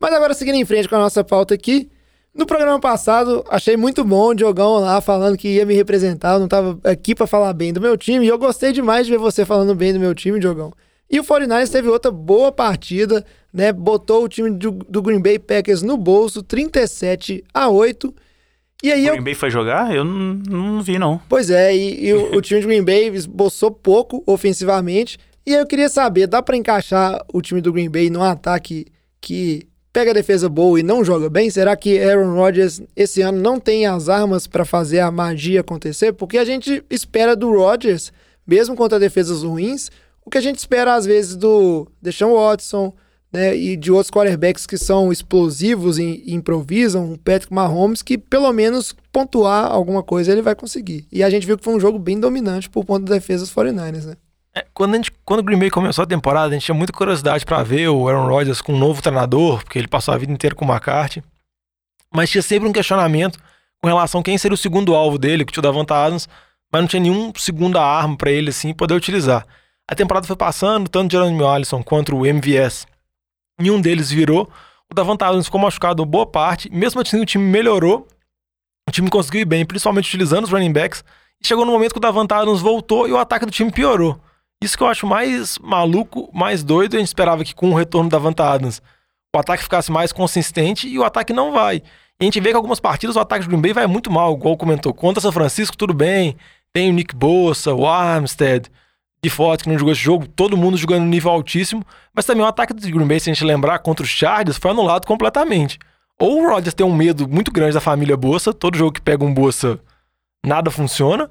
[0.00, 1.90] Mas agora, seguindo em frente com a nossa pauta aqui,
[2.34, 6.40] no programa passado, achei muito bom o Diogão lá falando que ia me representar, eu
[6.40, 9.18] não tava aqui pra falar bem do meu time, e eu gostei demais de ver
[9.18, 10.72] você falando bem do meu time, Diogão.
[11.10, 13.72] E o 49ers teve outra boa partida, né?
[13.72, 18.12] Botou o time do, do Green Bay Packers no bolso, 37 a 8.
[18.82, 19.12] E aí O eu.
[19.12, 19.94] Green Bay foi jogar?
[19.94, 21.20] Eu não, não vi, não.
[21.28, 25.18] Pois é, e, e o, o time de Green Bay esboçou pouco ofensivamente.
[25.46, 28.86] E aí eu queria saber, dá pra encaixar o time do Green Bay num ataque
[29.20, 31.48] que pega a defesa boa e não joga bem?
[31.48, 36.12] Será que Aaron Rodgers esse ano não tem as armas pra fazer a magia acontecer?
[36.12, 38.12] Porque a gente espera do Rodgers,
[38.44, 39.92] mesmo contra defesas ruins,
[40.26, 42.92] o que a gente espera às vezes do Deshaun Watson,
[43.32, 48.52] né, e de outros quarterbacks que são explosivos e, improvisam, o Patrick Mahomes, que pelo
[48.52, 51.06] menos pontuar alguma coisa ele vai conseguir.
[51.10, 53.54] E a gente viu que foi um jogo bem dominante por conta da defesa dos
[53.54, 54.16] 49ers, né?
[54.56, 56.92] É, quando, a gente, quando o Green Bay começou a temporada, a gente tinha muita
[56.92, 60.32] curiosidade para ver o Aaron Rodgers com um novo treinador, porque ele passou a vida
[60.32, 61.24] inteira com o McCarthy.
[62.14, 63.40] Mas tinha sempre um questionamento
[63.82, 66.28] com relação a quem seria o segundo alvo dele, que tinha o Davante Adams,
[66.72, 69.44] mas não tinha nenhum segunda arma para ele assim poder utilizar.
[69.90, 72.86] A temporada foi passando, tanto o Jeremy Allison quanto o MVS,
[73.60, 74.48] nenhum deles virou.
[74.90, 78.06] O Davante Adams ficou machucado boa parte, mesmo assim o time melhorou,
[78.88, 81.04] o time conseguiu ir bem, principalmente utilizando os running backs,
[81.42, 84.18] e chegou no momento que o Davante Adams voltou e o ataque do time piorou.
[84.64, 86.96] Isso que eu acho mais maluco, mais doido.
[86.96, 88.80] A gente esperava que com o retorno da Vanta Adams
[89.34, 91.76] o ataque ficasse mais consistente e o ataque não vai.
[91.76, 91.82] E
[92.20, 94.56] a gente vê que algumas partidas o ataque do Green Bay vai muito mal, igual
[94.56, 94.94] comentou.
[94.94, 96.36] Contra São Francisco, tudo bem.
[96.72, 98.70] Tem o Nick Bossa, o Armstead,
[99.22, 101.84] de Forte que não jogou esse jogo, todo mundo jogando no nível altíssimo.
[102.14, 104.70] Mas também o ataque do Green Bay, se a gente lembrar, contra os Chargers, foi
[104.70, 105.78] anulado completamente.
[106.18, 109.24] Ou o Rodgers tem um medo muito grande da família Bossa, todo jogo que pega
[109.24, 109.78] um Bossa,
[110.46, 111.28] nada funciona.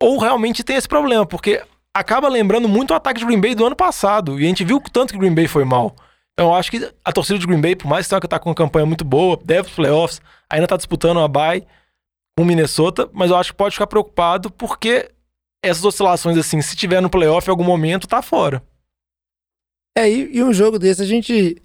[0.00, 1.62] Ou realmente tem esse problema, porque
[1.94, 4.40] acaba lembrando muito o ataque de Green Bay do ano passado.
[4.40, 5.94] E a gente viu o tanto que Green Bay foi mal.
[6.32, 8.38] Então eu acho que a torcida de Green Bay, por mais que tenha que tá
[8.38, 11.66] com uma campanha muito boa, deve os playoffs, ainda tá disputando uma bye
[12.38, 15.10] com Minnesota, mas eu acho que pode ficar preocupado porque
[15.62, 18.62] essas oscilações assim, se tiver no playoff em algum momento, tá fora.
[19.96, 21.60] É, e, e um jogo desse a gente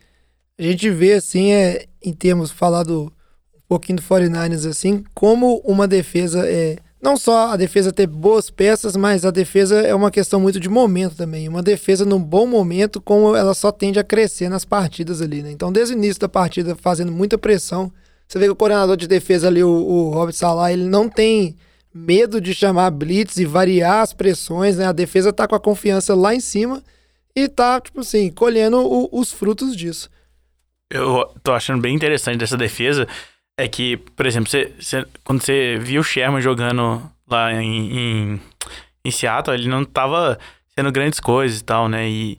[0.57, 3.13] a gente vê assim, é, em termos falado
[3.53, 8.49] um pouquinho do 49ers assim, como uma defesa é não só a defesa ter boas
[8.49, 11.47] peças, mas a defesa é uma questão muito de momento também.
[11.47, 15.51] Uma defesa num bom momento, como ela só tende a crescer nas partidas ali, né?
[15.51, 17.91] Então, desde o início da partida, fazendo muita pressão,
[18.27, 21.55] você vê que o coordenador de defesa ali, o, o Robert Salah, ele não tem
[21.93, 24.85] medo de chamar blitz e variar as pressões, né?
[24.87, 26.81] A defesa tá com a confiança lá em cima
[27.35, 30.09] e tá, tipo assim, colhendo o- os frutos disso.
[30.91, 33.07] Eu tô achando bem interessante dessa defesa
[33.57, 38.41] é que, por exemplo, você, você- quando você viu o Sherman jogando lá em, em,
[39.05, 40.37] em Seattle, ele não tava
[40.77, 42.07] sendo grandes coisas e tal, né?
[42.09, 42.37] E,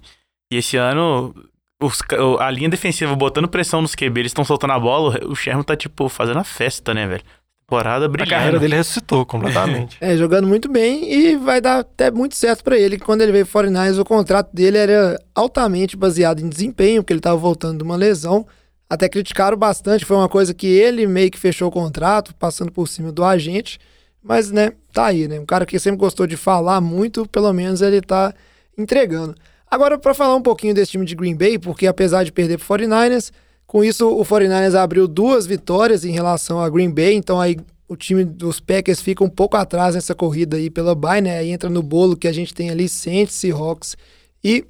[0.52, 1.34] e esse ano,
[1.82, 5.34] os o- a linha defensiva botando pressão nos QB, eles estão soltando a bola, o
[5.34, 7.22] Sherman tá, tipo, fazendo a festa, né, velho?
[7.68, 8.30] Temporada A brilhando.
[8.30, 9.96] carreira dele ressuscitou completamente.
[10.00, 12.96] É, jogando muito bem e vai dar até muito certo pra ele.
[12.96, 17.12] que Quando ele veio pro 49ers, o contrato dele era altamente baseado em desempenho, porque
[17.12, 18.46] ele tava voltando de uma lesão.
[18.88, 22.86] Até criticaram bastante, foi uma coisa que ele meio que fechou o contrato, passando por
[22.86, 23.78] cima do agente.
[24.22, 25.38] Mas, né, tá aí, né?
[25.38, 28.34] Um cara que sempre gostou de falar muito, pelo menos ele tá
[28.76, 29.34] entregando.
[29.70, 32.66] Agora, pra falar um pouquinho desse time de Green Bay, porque apesar de perder pro
[32.66, 33.32] 49ers,
[33.66, 37.56] com isso o 49ers abriu duas vitórias em relação a Green Bay, então aí
[37.88, 41.38] o time dos Packers fica um pouco atrás nessa corrida aí pela bye, né?
[41.38, 43.96] Aí entra no bolo que a gente tem ali Saints, Seahawks
[44.42, 44.64] e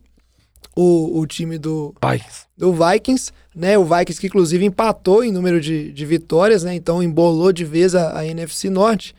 [0.75, 2.47] o, o time do, Vikings.
[2.57, 3.79] do Vikings, né?
[3.79, 6.75] O Vikings que inclusive empatou em número de, de vitórias, né?
[6.75, 9.14] Então embolou de vez a, a NFC Norte.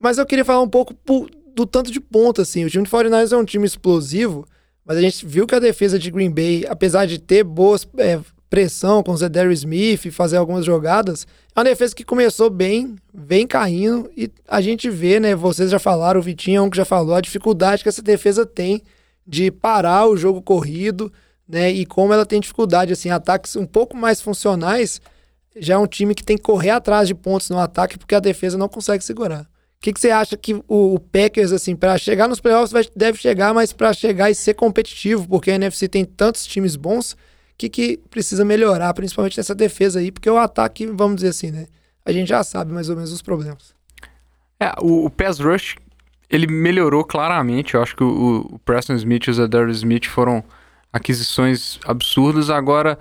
[0.00, 2.64] Mas eu queria falar um pouco po- do tanto de ponto, assim.
[2.64, 4.46] O time de 49ers é um time explosivo,
[4.84, 8.20] mas a gente viu que a defesa de Green Bay, apesar de ter boas é,
[8.50, 12.96] pressão com o Zedary Smith e fazer algumas jogadas, é uma defesa que começou bem,
[13.12, 15.34] vem caindo, e a gente vê, né?
[15.34, 18.44] Vocês já falaram, o Vitinho é um que já falou, a dificuldade que essa defesa
[18.44, 18.82] tem
[19.26, 21.12] de parar o jogo corrido,
[21.48, 21.70] né?
[21.70, 25.00] E como ela tem dificuldade, assim, ataques um pouco mais funcionais,
[25.56, 28.20] já é um time que tem que correr atrás de pontos no ataque porque a
[28.20, 29.42] defesa não consegue segurar.
[29.42, 32.88] O que, que você acha que o, o Packers, assim, para chegar nos playoffs vai-
[32.96, 37.12] deve chegar, mas para chegar e ser competitivo, porque a NFC tem tantos times bons,
[37.12, 37.16] o
[37.58, 41.66] que, que precisa melhorar, principalmente nessa defesa aí, porque o ataque, vamos dizer assim, né?
[42.04, 43.74] A gente já sabe mais ou menos os problemas.
[44.58, 45.76] É, o, o pass rush,
[46.30, 47.74] ele melhorou claramente.
[47.74, 50.42] Eu acho que o, o Preston Smith e o Zadar Smith foram
[50.92, 52.50] aquisições absurdas.
[52.50, 52.98] Agora,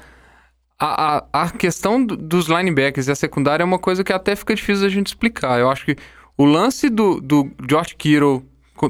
[0.79, 4.36] a, a, a questão do- dos linebackers e a secundária é uma coisa que até
[4.36, 5.59] fica difícil a gente explicar.
[5.59, 5.95] Eu acho que
[6.38, 8.43] o lance do, do George Kittle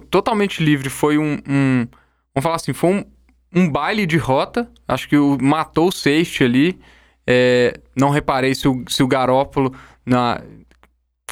[0.10, 1.88] totalmente livre foi um, um-
[2.34, 3.06] vamos falar assim, foi um,
[3.54, 4.69] um baile de rota.
[4.88, 6.80] Acho que o, matou o safety ali.
[7.28, 9.74] É, não reparei se o, se o Garópolo
[10.06, 10.41] na,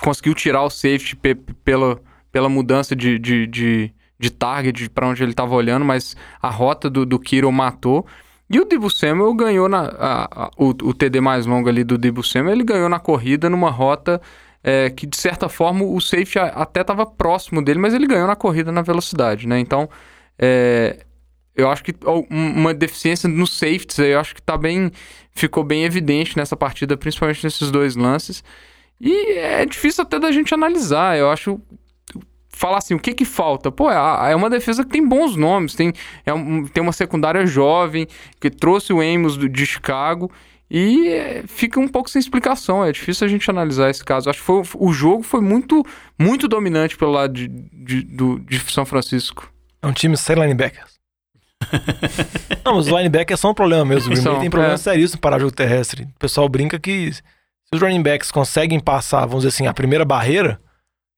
[0.01, 1.99] conseguiu tirar o safety pe- pela,
[2.31, 6.89] pela mudança de, de, de, de target para onde ele estava olhando, mas a rota
[6.89, 8.05] do, do Kiro matou.
[8.49, 9.79] E o Debo Samuel ganhou na.
[9.97, 13.49] a- a- o, o TD mais longo ali do Debo Samuel, ele ganhou na corrida
[13.49, 14.21] numa rota
[14.63, 18.35] é, que, de certa forma, o safety até estava próximo dele, mas ele ganhou na
[18.35, 19.57] corrida na velocidade, né?
[19.59, 19.89] Então,
[20.37, 20.99] é,
[21.55, 24.91] eu acho que um- uma deficiência nos safeties, eu acho que tá bem.
[25.33, 28.43] Ficou bem evidente nessa partida, principalmente nesses dois lances.
[28.99, 31.17] E é difícil até da gente analisar.
[31.17, 31.59] Eu acho.
[32.61, 33.71] Falar assim, o que que falta?
[33.71, 35.73] Pô, é é uma defesa que tem bons nomes.
[35.73, 35.91] Tem,
[36.23, 38.05] é um- tem uma secundária jovem
[38.39, 40.31] que trouxe o Amos do- de Chicago.
[40.69, 42.85] E é, fica um pouco sem explicação.
[42.85, 44.29] É difícil a gente analisar esse caso.
[44.29, 45.83] Acho que foi, o jogo foi muito,
[46.19, 49.51] muito dominante pelo lado de, de, do- de São Francisco.
[49.81, 50.91] É um time sem linebackers.
[52.63, 54.15] Não, os linebackers são um problema mesmo.
[54.17, 54.77] São, tem problema é.
[54.77, 56.03] seríssimo para jogo terrestre.
[56.03, 57.21] O pessoal brinca que se
[57.73, 60.59] os running backs conseguem passar, vamos dizer assim, a primeira barreira,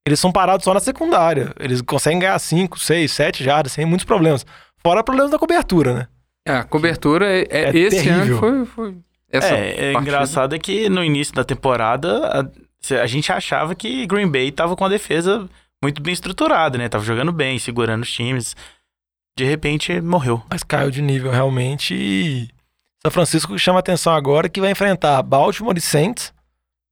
[0.05, 1.53] eles são parados só na secundária.
[1.59, 4.45] Eles conseguem ganhar 5, 6, 7 jardas sem muitos problemas.
[4.81, 6.07] Fora problemas da cobertura, né?
[6.45, 8.43] É, a cobertura é, é- É esse terrível.
[8.45, 8.91] ano foi.
[8.91, 8.95] foi
[9.29, 12.27] essa é, é engraçado é que no início da temporada
[12.91, 15.49] a, a gente achava que Green Bay tava com a defesa
[15.81, 16.87] muito bem estruturada, né?
[16.87, 18.55] Tava jogando bem, segurando os times.
[19.37, 20.43] De repente morreu.
[20.49, 21.95] Mas caiu de nível realmente.
[21.95, 22.47] E
[23.01, 26.31] São Francisco chama atenção agora que vai enfrentar Baltimore e Saints,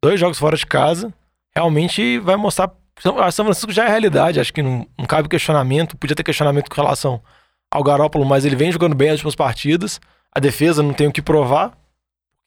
[0.04, 1.14] dois jogos fora de casa.
[1.56, 2.72] Realmente vai mostrar.
[3.02, 5.98] São a São Francisco já é realidade, acho que não, não cabe questionamento.
[5.98, 7.22] Podia ter questionamento com relação
[7.72, 10.00] ao Garópolo, mas ele vem jogando bem as últimas partidas.
[10.34, 11.72] A defesa não tem o que provar,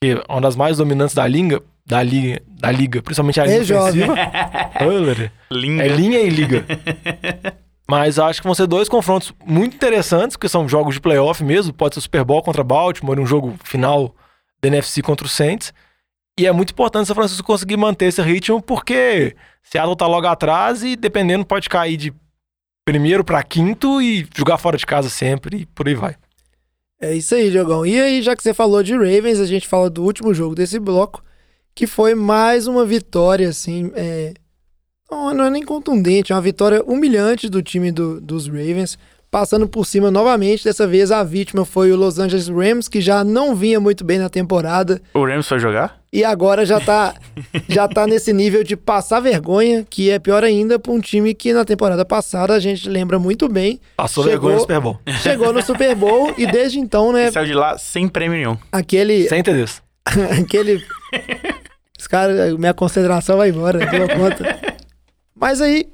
[0.00, 3.58] porque é uma das mais dominantes da liga, da liga, da liga principalmente a linha
[3.60, 4.04] É jovem.
[4.10, 4.14] ofensiva.
[4.80, 5.84] Olha, Linda.
[5.84, 6.64] é linha e liga.
[7.88, 11.72] Mas acho que vão ser dois confrontos muito interessantes, porque são jogos de playoff mesmo.
[11.72, 14.14] Pode ser Super Bowl contra Baltimore, um jogo final
[14.62, 15.72] da NFC contra o Saints.
[16.38, 20.26] E é muito importante o São Francisco conseguir manter esse ritmo, porque Seattle tá logo
[20.26, 22.12] atrás e dependendo pode cair de
[22.84, 26.16] primeiro para quinto e jogar fora de casa sempre e por aí vai.
[27.00, 27.86] É isso aí, Diogão.
[27.86, 30.78] E aí, já que você falou de Ravens, a gente fala do último jogo desse
[30.78, 31.22] bloco,
[31.74, 34.34] que foi mais uma vitória, assim, é...
[35.10, 38.98] não, não é nem contundente, é uma vitória humilhante do time do- dos Ravens,
[39.34, 40.62] passando por cima novamente.
[40.62, 44.16] Dessa vez a vítima foi o Los Angeles Rams, que já não vinha muito bem
[44.16, 45.98] na temporada O Rams foi jogar?
[46.12, 47.12] e agora já tá,
[47.68, 51.52] já tá nesse nível de passar vergonha, que é pior ainda para um time que
[51.52, 55.00] na temporada passada a gente lembra muito bem, Passou Chegou- vergonha no Super Bowl.
[55.20, 58.56] chegou no Super Bowl e desde então, né, Saiu de lá sem prêmio nenhum.
[58.70, 59.82] aquele Sem entender isso.
[60.40, 60.80] aquele.
[61.98, 64.56] Os caras, minha concentração vai embora, deu conta.
[65.34, 65.86] Mas aí,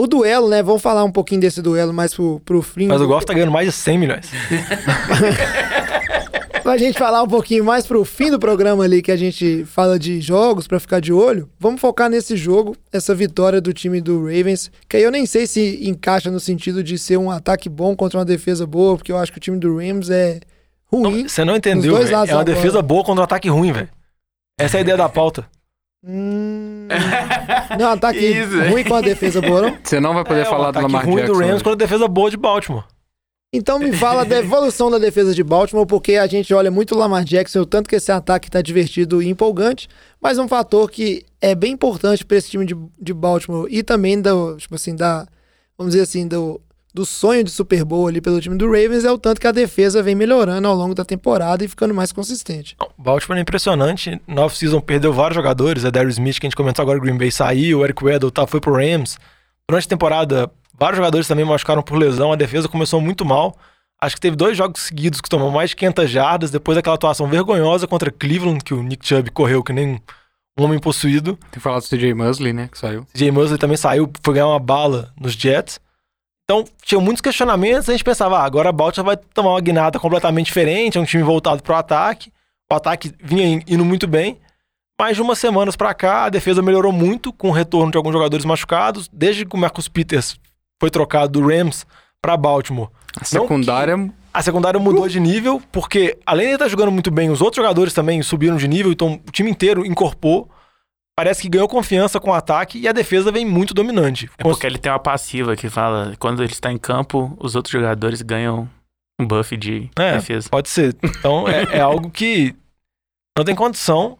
[0.00, 0.62] O duelo, né?
[0.62, 2.86] Vamos falar um pouquinho desse duelo mais pro, pro fim.
[2.86, 4.30] Mas o Goff tá ganhando mais de 100 milhões.
[6.62, 9.98] Pra gente falar um pouquinho mais pro fim do programa ali, que a gente fala
[9.98, 14.24] de jogos pra ficar de olho, vamos focar nesse jogo, essa vitória do time do
[14.26, 17.96] Ravens, que aí eu nem sei se encaixa no sentido de ser um ataque bom
[17.96, 20.40] contra uma defesa boa, porque eu acho que o time do Rams é
[20.84, 21.26] ruim.
[21.26, 22.44] Você não entendeu, É uma bola.
[22.44, 23.88] defesa boa contra um ataque ruim, velho.
[24.58, 25.46] Essa é a ideia da pauta.
[26.02, 26.88] Hum,
[27.78, 28.58] não, ataque Isso.
[28.70, 29.78] ruim com a defesa boa, não?
[29.82, 31.32] Você não vai poder é, falar do ataque Lamar ruim Jackson.
[31.32, 31.64] do Rams hoje.
[31.64, 32.84] contra a defesa boa de Baltimore.
[33.52, 36.98] Então me fala da evolução da defesa de Baltimore, porque a gente olha muito o
[36.98, 39.88] Lamar Jackson, o tanto que esse ataque tá divertido e empolgante,
[40.20, 44.20] mas um fator que é bem importante para esse time de, de Baltimore e também
[44.20, 45.26] do, tipo assim, da,
[45.76, 46.60] vamos dizer assim, do,
[46.92, 49.52] do sonho de Super Bowl ali pelo time do Ravens é o tanto que a
[49.52, 52.76] defesa vem melhorando ao longo da temporada e ficando mais consistente.
[52.80, 54.20] O Baltimore é impressionante.
[54.26, 55.84] Na off-season perdeu vários jogadores.
[55.84, 57.80] A Darius Smith, que a gente comentou agora, o Green Bay saiu.
[57.80, 59.18] O Eric Weddle tá, foi pro Rams.
[59.68, 62.32] Durante a temporada, vários jogadores também machucaram por lesão.
[62.32, 63.56] A defesa começou muito mal.
[64.02, 66.50] Acho que teve dois jogos seguidos que tomou mais de 500 jardas.
[66.50, 70.00] Depois daquela atuação vergonhosa contra Cleveland, que o Nick Chubb correu que nem
[70.58, 71.36] um homem possuído.
[71.36, 72.68] Tem que falar do CJ Musley, né?
[72.70, 73.06] Que saiu.
[73.14, 75.78] Jay Musley também saiu, foi ganhar uma bala nos Jets.
[76.50, 80.00] Então, tinha muitos questionamentos, a gente pensava, ah, agora a Baltimore vai tomar uma guinada
[80.00, 82.32] completamente diferente, é um time voltado pro ataque.
[82.68, 84.36] O ataque vinha in- indo muito bem.
[85.00, 88.12] Mas de umas semanas pra cá, a defesa melhorou muito com o retorno de alguns
[88.12, 89.08] jogadores machucados.
[89.12, 90.40] Desde que o Marcus Peters
[90.80, 91.86] foi trocado do Rams
[92.20, 92.88] pra Baltimore.
[93.20, 94.10] A secundária.
[94.34, 97.94] A secundária mudou de nível, porque além de estar jogando muito bem, os outros jogadores
[97.94, 100.50] também subiram de nível, então o time inteiro incorporou.
[101.20, 104.30] Parece que ganhou confiança com o ataque e a defesa vem muito dominante.
[104.38, 107.70] É porque ele tem uma passiva que fala, quando ele está em campo, os outros
[107.70, 108.66] jogadores ganham
[109.20, 110.48] um buff de É, defesa.
[110.48, 110.96] Pode ser.
[111.04, 112.56] Então é, é algo que
[113.36, 114.16] não tem condição.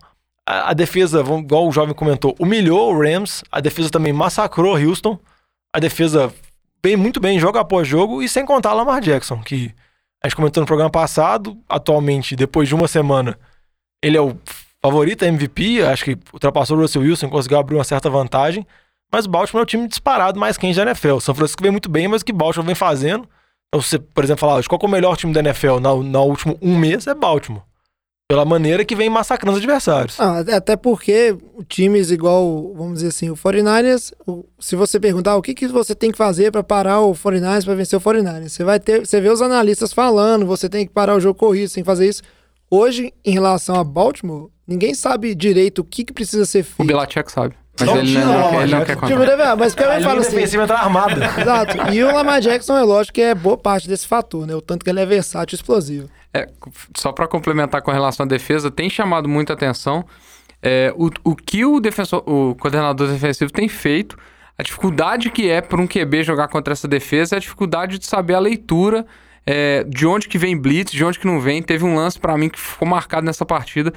[0.46, 3.42] A, a defesa, igual o jovem comentou, humilhou o Rams.
[3.50, 5.18] A defesa também massacrou o Houston.
[5.74, 6.30] A defesa
[6.84, 8.22] vem muito bem jogo após jogo.
[8.22, 9.74] E sem contar Lamar Jackson, que
[10.22, 11.56] a gente comentou no programa passado.
[11.66, 13.38] Atualmente, depois de uma semana,
[14.04, 14.36] ele é o
[14.82, 15.82] favorito a MVP.
[15.82, 18.66] Acho que ultrapassou o Russell Wilson, conseguiu abrir uma certa vantagem.
[19.12, 21.14] Mas o Baltimore é o time disparado mais quente da NFL.
[21.14, 23.28] O São Francisco vem muito bem, mas o que o Baltimore vem fazendo
[23.72, 26.76] então, você, por exemplo, falar, qual é o melhor time da NFL na último um
[26.76, 27.62] mês é Baltimore.
[28.28, 30.18] Pela maneira que vem massacrando os adversários.
[30.20, 31.36] Ah, até porque
[31.68, 35.94] times igual, vamos dizer assim, o 49ers, o- se você perguntar o que, que você
[35.94, 39.20] tem que fazer para parar o 49ers para vencer o 49ers, você vai ter, você
[39.20, 42.08] vê os analistas falando, você tem que parar o jogo corrido, você tem que fazer
[42.08, 42.22] isso.
[42.70, 46.86] Hoje, em relação a Baltimore, ninguém sabe direito o que, que precisa ser O feito.
[46.86, 47.54] Belichick sabe.
[47.78, 49.24] Mas Não ele não, o quer- ele não quer Tipo, contar.
[49.24, 50.30] deve- mas A também linha fala assim.
[50.34, 51.24] defensiva tá armada.
[51.40, 51.92] Exato.
[51.94, 54.54] E o Lamar Jackson é lógico que é boa parte desse fator, né?
[54.54, 56.08] O tanto que ele é versátil e explosivo.
[56.34, 56.46] É,
[56.96, 60.04] só para complementar com relação à defesa, tem chamado muita atenção
[60.62, 64.16] é, o, o que o, defensor, o coordenador defensivo tem feito,
[64.58, 68.04] a dificuldade que é para um QB jogar contra essa defesa, é a dificuldade de
[68.04, 69.06] saber a leitura
[69.52, 71.60] é, de onde que vem blitz, de onde que não vem.
[71.60, 73.92] Teve um lance para mim que ficou marcado nessa partida,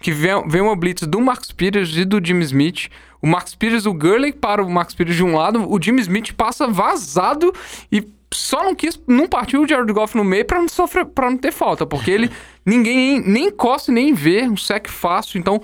[0.00, 2.88] que vem, vem uma blitz do Marcus Peters e do Jimmy Smith.
[3.22, 6.32] O Marcus Peters, o Gurley para o Marcus Peters de um lado, o Jimmy Smith
[6.32, 7.54] passa vazado
[7.90, 11.30] e só não quis, não partiu o Jared Goff no meio pra não sofrer, para
[11.30, 12.28] não ter falta, porque ele
[12.66, 15.62] ninguém nem encosta nem vê um sec fácil, então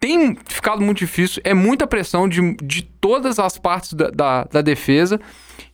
[0.00, 4.62] tem ficado muito difícil, é muita pressão de, de todas as partes da, da, da
[4.62, 5.20] defesa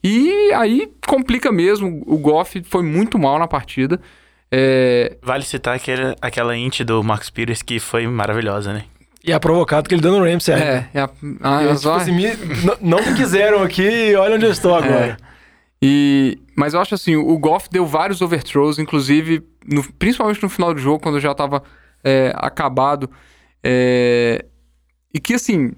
[0.02, 2.02] e aí complica mesmo.
[2.06, 4.00] O Goff foi muito mal na partida.
[4.50, 8.84] É, Vale citar aquele, aquela int do Marcus Peters que foi maravilhosa, né?
[9.22, 10.54] E é provocado que ele deu no Ramsey.
[10.54, 11.10] é, é a-
[11.42, 12.36] a- Eu, as tipo assim, me-
[12.80, 15.16] não me quiseram aqui, olha onde eu estou agora.
[15.82, 20.72] E, mas eu acho assim, o Goff deu vários overthrows, inclusive, no- principalmente no final
[20.74, 21.62] do jogo, quando já tava
[22.02, 23.10] é, acabado.
[23.62, 24.44] É,
[25.12, 25.72] e que assim,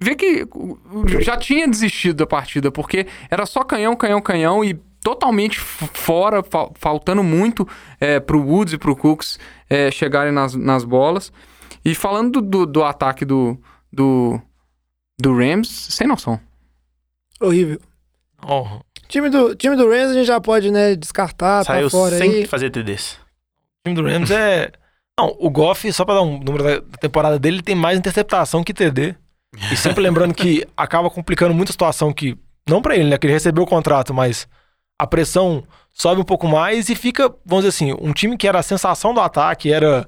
[0.00, 4.64] vê que o- o- já tinha desistido da partida, porque era só canhão, canhão, canhão
[4.64, 7.66] e totalmente fora, fa- faltando muito
[8.00, 11.32] é, pro Woods e pro Cooks é, chegarem nas, nas bolas.
[11.84, 13.58] E falando do, do, ataque do,
[13.92, 14.38] do,
[15.18, 16.38] do Rams, sem noção.
[17.40, 17.80] Horrível.
[18.46, 22.16] Oh, Time do, time do Rams a gente já pode, né, descartar, Saiu tá fora
[22.16, 22.46] sem aí.
[22.46, 23.14] fazer TDs.
[23.14, 24.70] o time do Rams é.
[25.18, 27.98] Não, o Goff, só pra dar um número da da temporada dele, ele tem mais
[27.98, 29.16] interceptação que TD.
[29.70, 32.36] E sempre lembrando que acaba complicando muito a situação que.
[32.68, 33.18] Não pra ele, né?
[33.18, 34.46] Que ele recebeu o contrato, mas
[34.98, 38.58] a pressão sobe um pouco mais e fica, vamos dizer assim, um time que era
[38.58, 40.06] a sensação do ataque, era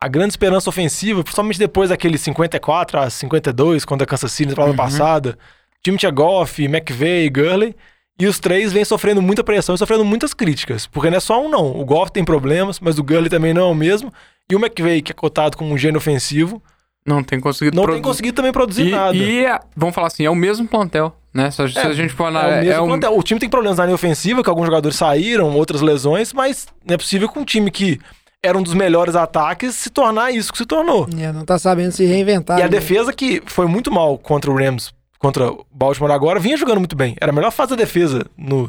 [0.00, 4.50] a grande esperança ofensiva, principalmente depois daquele 54 a 52, quando a Kansas City na
[4.50, 5.38] temporada passada.
[5.78, 7.76] O time tinha Goff, McVeigh, Gurley.
[8.18, 10.86] E os três vêm sofrendo muita pressão e sofrendo muitas críticas.
[10.86, 11.80] Porque não é só um, não.
[11.80, 14.12] O Goff tem problemas, mas o Gurley também não é o mesmo.
[14.50, 16.62] E o McVeigh, que é cotado como um gênio ofensivo,
[17.06, 18.02] Não tem conseguido não produzir.
[18.02, 19.16] tem conseguido também produzir E, nada.
[19.16, 21.14] e é- vamos falar assim, é o mesmo plantel.
[21.34, 21.50] né?
[21.50, 22.60] Se, a- se a gente for É, o, analisar.
[22.60, 23.18] mesmo É, um- plantel.
[23.18, 26.94] O time tem problemas na linha ofensiva, que alguns jogadores saíram, outras lesões, mas não
[26.94, 27.98] é possível que um time que
[28.44, 31.08] era um dos melhores ataques se tornar isso que se tornou.
[31.18, 32.58] É, não tá sabendo se reinventar.
[32.58, 32.70] E a né?
[32.70, 36.94] defesa que foi muito mal contra o Rams, contra o Baltimore agora, vinha jogando muito
[36.96, 37.16] bem.
[37.20, 38.64] Era a melhor fase da defesa no,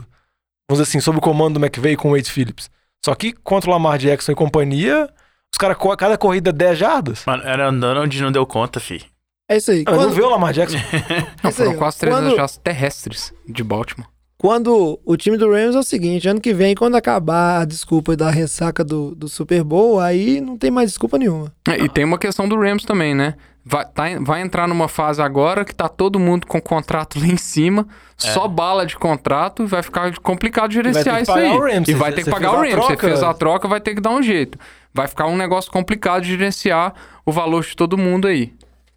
[0.69, 2.69] vamos dizer assim, sob o comando do McVay com o Wade Phillips.
[3.03, 5.09] Só que contra o Lamar Jackson e companhia,
[5.54, 7.24] os caras, co- cada corrida 10 jardas.
[7.26, 9.01] Mano, era andando onde não deu conta, fi.
[9.49, 9.84] É isso aí.
[9.86, 10.78] Ah, Não Quando, vê o Lamar Jackson.
[11.43, 14.08] Não, isso aí, foram quase três quando- terrestres de Baltimore.
[14.38, 18.16] quando o time do Rams é o seguinte, ano que vem, quando acabar a desculpa
[18.16, 21.51] da ressaca do, do Super Bowl, aí não tem mais desculpa nenhuma.
[21.68, 23.36] É, E tem uma questão do Rams também, né?
[23.66, 27.38] Vai, tá vai entrar numa fase agora que tá todo mundo com contrato lá em
[27.38, 27.88] cima,
[28.18, 31.58] só bala de contrato, e vai ficar complicado vai ter gerenciar que isso pagar aí.
[31.58, 31.88] o Rams.
[31.89, 32.76] E vai ter que pagar o Rams.
[32.76, 34.58] Você fez a troca, vai ter que dar um jeito.
[34.94, 36.94] Vai ficar um negócio complicado de gerenciar
[37.26, 38.54] o valor de todo mundo aí.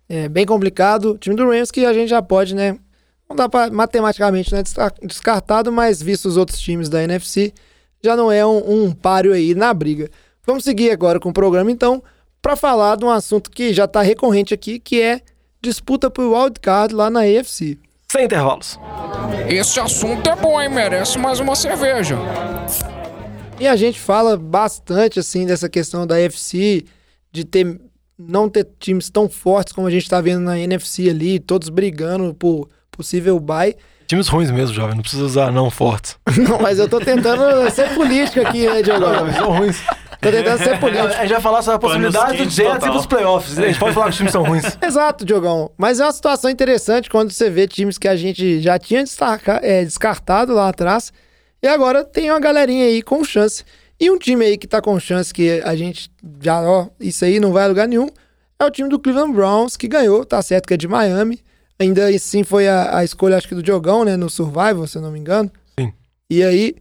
[0.09, 1.13] É bem complicado.
[1.13, 2.77] O time do Rams que a gente já pode, né?
[3.29, 7.53] Não dá pra matematicamente né, desca- descartado, mas visto os outros times da NFC,
[8.03, 10.09] já não é um, um páreo aí na briga.
[10.47, 12.01] Vamos seguir agora com o programa, então,
[12.41, 15.21] para falar de um assunto que já tá recorrente aqui, que é
[15.61, 17.77] disputa por wildcard lá na AFC.
[18.09, 18.79] Sem intervalos.
[19.49, 20.69] Esse assunto é bom, hein?
[20.69, 22.17] Merece mais uma cerveja.
[23.59, 26.85] E a gente fala bastante assim dessa questão da NFC,
[27.33, 27.81] de ter
[28.19, 32.35] não ter times tão fortes como a gente tá vendo na NFC ali, todos brigando
[32.35, 33.75] por possível bye.
[34.07, 34.95] Times ruins mesmo, jovem.
[34.95, 36.17] Não precisa usar não fortes.
[36.39, 39.05] Não, mas eu tô tentando ser político aqui, né, Diogo?
[39.33, 39.83] são ruins.
[40.21, 41.09] Tô tentando ser político.
[41.09, 42.89] A gente vai falar sobre a possibilidade do Jets total.
[42.89, 43.59] e dos playoffs.
[43.59, 44.65] A gente pode falar que os times são ruins.
[44.81, 45.73] Exato, Diogão.
[45.77, 49.03] Mas é uma situação interessante quando você vê times que a gente já tinha
[49.63, 51.13] é, descartado lá atrás
[51.63, 53.65] e agora tem uma galerinha aí com chance.
[53.99, 57.41] E um time aí que tá com chance que a gente já, ó, isso aí
[57.41, 58.09] não vai a lugar nenhum,
[58.59, 61.41] é o time do Cleveland Browns, que ganhou, tá certo que é de Miami.
[61.79, 65.03] Ainda assim foi a, a escolha, acho que do Diogão, né, no Survival, se eu
[65.03, 65.51] não me engano.
[65.79, 65.93] Sim.
[66.29, 66.77] E aí,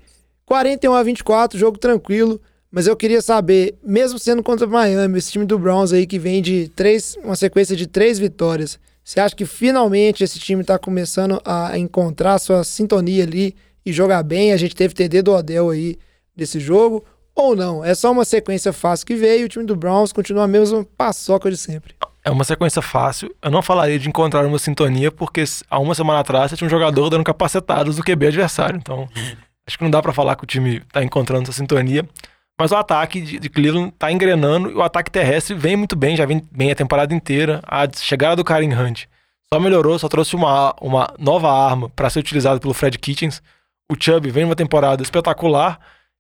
[0.46, 2.40] 41 a 24, jogo tranquilo.
[2.72, 6.20] Mas eu queria saber, mesmo sendo contra o Miami, esse time do Browns aí que
[6.20, 10.78] vem de três, uma sequência de três vitórias, você acha que finalmente esse time tá
[10.78, 13.56] começando a encontrar sua sintonia ali
[13.86, 14.52] e jogar bem?
[14.52, 15.98] A gente teve TD do Odell aí
[16.36, 17.06] desse jogo?
[17.36, 17.84] Ou não?
[17.84, 21.52] É só uma sequência fácil que veio o time do Browns continua a mesma paçoca
[21.52, 21.94] de sempre.
[22.24, 23.36] É uma sequência fácil.
[23.42, 26.70] Eu não falaria de encontrar uma sintonia, porque há uma semana atrás você tinha um
[26.70, 28.78] jogador dando capacetados do QB adversário.
[28.78, 29.08] Então,
[29.68, 32.08] acho que não dá pra falar que o time tá encontrando essa sintonia.
[32.58, 36.16] Mas o ataque de, de Cleveland tá engrenando e o ataque terrestre vem muito bem,
[36.16, 37.62] já vem bem a temporada inteira.
[37.68, 39.04] A chegada do Karen Hunt
[39.54, 43.42] só melhorou, só trouxe uma, uma nova arma para ser utilizada pelo Fred Kitchens.
[43.92, 45.80] O Chubb vem numa temporada espetacular.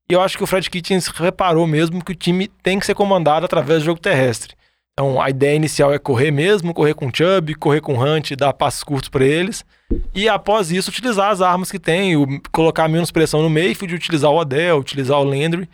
[0.09, 2.93] E eu acho que o Fred Kitchens reparou mesmo que o time tem que ser
[2.93, 4.53] comandado através do jogo terrestre.
[4.93, 8.31] Então a ideia inicial é correr mesmo, correr com o Chubb, correr com o Hunt,
[8.37, 9.65] dar passos curtos para eles.
[10.13, 14.31] E após isso, utilizar as armas que tem, o- colocar menos pressão no Mayfield, utilizar
[14.31, 15.67] o Odell, utilizar o Landry.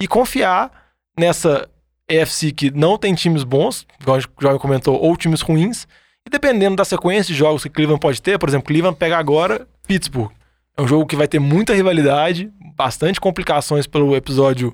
[0.00, 0.70] E confiar
[1.18, 1.68] nessa
[2.08, 5.86] EFC que não tem times bons, igual gente já comentou, ou times ruins.
[6.26, 9.68] E dependendo da sequência de jogos que Cleveland pode ter, por exemplo, Cleveland pega agora
[9.86, 10.32] Pittsburgh.
[10.78, 14.72] É um jogo que vai ter muita rivalidade, bastante complicações pelo episódio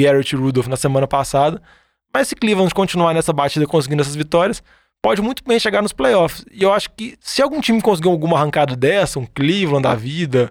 [0.00, 1.60] Garrett e Rudolph na semana passada.
[2.12, 4.62] Mas se Cleveland continuar nessa batida conseguindo essas vitórias,
[5.02, 6.42] pode muito bem chegar nos playoffs.
[6.50, 10.50] E eu acho que se algum time conseguir alguma arrancada dessa, um Cleveland da vida,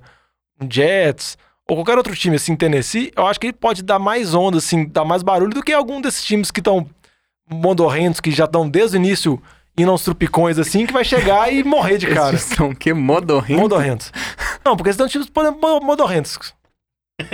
[0.62, 1.36] um Jets,
[1.68, 4.88] ou qualquer outro time assim, Tennessee, eu acho que ele pode dar mais onda, assim,
[4.88, 6.88] dar mais barulho do que algum desses times que estão
[7.52, 9.42] mondorrentos, que já estão desde o início
[9.78, 12.36] indo aos trupicões assim, que vai chegar e morrer de cara.
[12.36, 12.94] Esses são o quê?
[12.94, 13.60] Modorrento?
[13.60, 14.12] Modorrentos.
[14.64, 15.28] Não, porque são times
[15.62, 16.54] mo- modorrentos.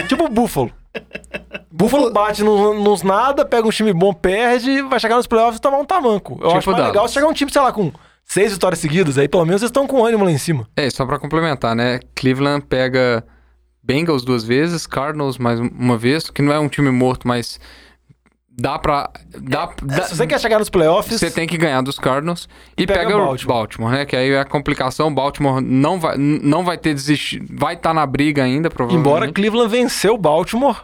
[0.08, 0.72] Tipo o Buffalo.
[1.72, 5.62] Buffalo bate no- nos nada, pega um time bom, perde, vai chegar nos playoffs e
[5.62, 6.34] tomar um tamanco.
[6.34, 6.88] Eu Tipo acho mais Dallas.
[6.94, 7.92] legal se chegar um time, sei lá, com
[8.26, 10.68] seis vitórias seguidas, aí pelo menos eles estão com ânimo lá em cima.
[10.76, 12.00] É, só pra complementar, né?
[12.16, 13.24] Cleveland pega
[13.84, 17.60] Bengals duas vezes, Cardinals mais uma vez, que não é um time morto, mas
[18.58, 19.10] dá pra.
[19.40, 22.86] Dá, dá- Se você quer chegar nos playoffs, você tem que ganhar dos Cardinals e,
[22.88, 23.56] pega pega, o Baltimore.
[23.58, 23.92] Baltimore.
[23.92, 24.06] né?
[24.06, 25.14] Que aí é a complicação.
[25.14, 27.44] Baltimore não vai, não vai ter desistir.
[27.50, 29.08] Vai estar na briga ainda, provavelmente.
[29.08, 30.78] embora Cleveland venceu Baltimore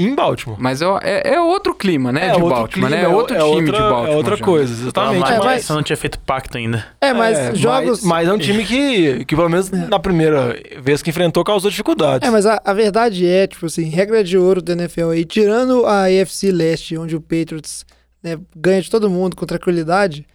[0.00, 0.58] em Baltimore.
[0.60, 2.30] Mas é, é, é outro clima, né?
[2.30, 2.96] de outro Baltimore, né?
[2.96, 4.08] É clima, outro é time outra, de Baltimore.
[4.08, 4.44] É outra já.
[4.44, 5.20] coisa, exatamente.
[5.20, 6.84] Mas, É, mas não tinha feito pacto ainda.
[7.00, 8.00] É, mas É, jogos.
[8.02, 11.70] Mas, mas é um time que, que pelo menos na primeira vez que enfrentou, causou
[11.70, 12.26] dificuldades.
[12.26, 15.86] É, mas a, a verdade é, tipo assim, regra de ouro do NFL aí, tirando
[15.86, 17.86] a AFC Leste, onde o Patriots
[18.20, 20.26] né, ganha de todo mundo com tranquilidade,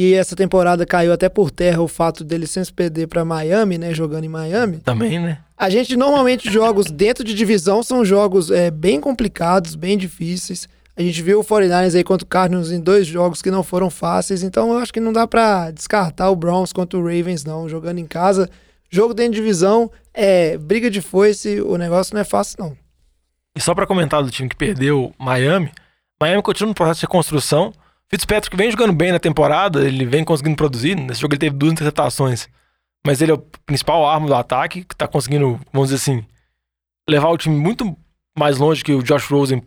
[0.00, 3.92] e essa temporada caiu até por terra o fato dele sempre perder pra Miami, né,
[3.92, 4.78] jogando em Miami.
[4.78, 5.40] Também, né?
[5.56, 10.68] A gente normalmente jogos dentro de divisão são jogos é, bem complicados, bem difíceis.
[10.96, 13.90] A gente viu o 49ers aí contra o Cardinals em dois jogos que não foram
[13.90, 17.68] fáceis, então eu acho que não dá pra descartar o Browns contra o Ravens, não.
[17.68, 18.48] Jogando em casa,
[18.88, 22.76] jogo dentro de divisão, é briga de foice, o negócio não é fácil, não.
[23.56, 25.72] E só pra comentar do time que perdeu Miami,
[26.22, 27.72] Miami continua no processo de reconstrução.
[28.10, 30.94] Fitzpatrick vem jogando bem na temporada, ele vem conseguindo produzir.
[30.94, 32.48] Nesse jogo ele teve duas interceptações.
[33.06, 36.24] Mas ele é o principal arma do ataque, que tá conseguindo, vamos dizer assim,
[37.08, 37.96] levar o time muito
[38.38, 39.60] mais longe que o Josh Rosen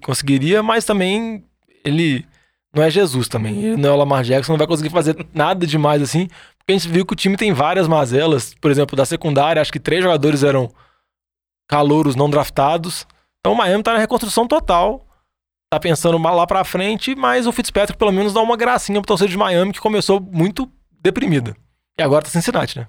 [0.00, 1.44] conseguiria, mas também
[1.84, 2.26] ele
[2.74, 3.56] não é Jesus também.
[3.58, 6.28] Ele não é o Lamar Jackson, não vai conseguir fazer nada demais assim.
[6.58, 8.54] Porque a gente viu que o time tem várias mazelas.
[8.60, 10.70] Por exemplo, da secundária, acho que três jogadores eram
[11.66, 13.06] calouros não draftados.
[13.40, 15.07] Então o Miami tá na reconstrução total.
[15.70, 19.30] Tá pensando lá pra frente, mas o Fitzpatrick pelo menos dá uma gracinha pro torcedor
[19.30, 20.70] de Miami, que começou muito
[21.02, 21.54] deprimida.
[21.98, 22.86] E agora tá Cincinnati, né?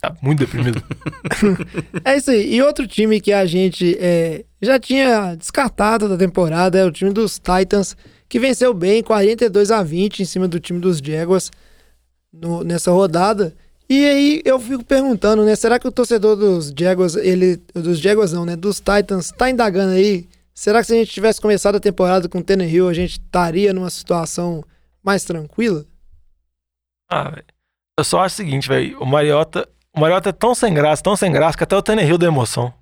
[0.00, 0.80] Tá muito deprimido.
[2.04, 2.54] É isso aí.
[2.54, 7.10] E outro time que a gente é, já tinha descartado da temporada é o time
[7.12, 7.96] dos Titans,
[8.28, 11.50] que venceu bem 42 a 20 em cima do time dos Jaguars
[12.32, 13.52] no- nessa rodada.
[13.88, 15.56] E aí eu fico perguntando, né?
[15.56, 17.56] Será que o torcedor dos Jaguars, ele.
[17.74, 18.54] Dos Jaguars não, né?
[18.54, 20.28] Dos Titans, tá indagando aí?
[20.58, 23.74] Será que se a gente tivesse começado a temporada com o Tannehill, a gente estaria
[23.74, 24.64] numa situação
[25.04, 25.84] mais tranquila?
[27.10, 27.44] Ah, velho.
[27.98, 28.98] Eu só acho o seguinte, velho.
[29.00, 29.68] O Mariota.
[29.94, 32.72] O Mariota é tão sem graça, tão sem graça, que até o Tannehill deu emoção.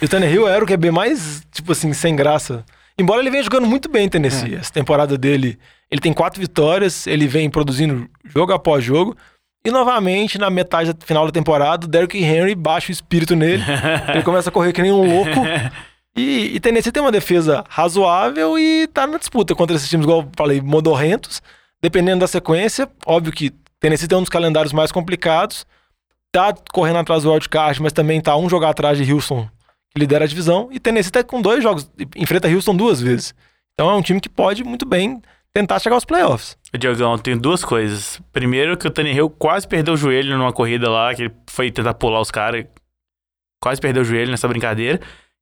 [0.00, 2.64] E o Tannehill era o QB mais, tipo assim, sem graça.
[2.98, 4.54] Embora ele venha jogando muito bem em Tennessee.
[4.54, 5.58] Essa temporada dele,
[5.90, 9.16] ele tem quatro vitórias, ele vem produzindo jogo após jogo.
[9.64, 13.62] E novamente, na metade da- final da temporada, o Derrick Henry baixa o espírito nele.
[14.14, 15.30] ele começa a correr que nem um louco.
[16.16, 20.22] E, e Tennessee tem uma defesa razoável e tá na disputa contra esses times, igual
[20.22, 21.42] eu falei, modorrentos.
[21.82, 25.66] Dependendo da sequência, óbvio que Tennessee tem um dos calendários mais complicados.
[26.32, 29.46] Tá correndo atrás do wildcard, mas também tá um jogo atrás de Houston,
[29.92, 30.68] que lidera a divisão.
[30.72, 33.34] E Tennessee tá com dois jogos, enfrenta Houston duas vezes.
[33.74, 35.20] Então é um time que pode muito bem
[35.52, 36.56] tentar chegar aos playoffs.
[36.78, 38.20] Diogão, tem duas coisas.
[38.32, 41.94] Primeiro, que o Tannehill quase perdeu o joelho numa corrida lá, que ele foi tentar
[41.94, 42.66] pular os caras.
[43.62, 45.00] Quase perdeu o joelho nessa brincadeira.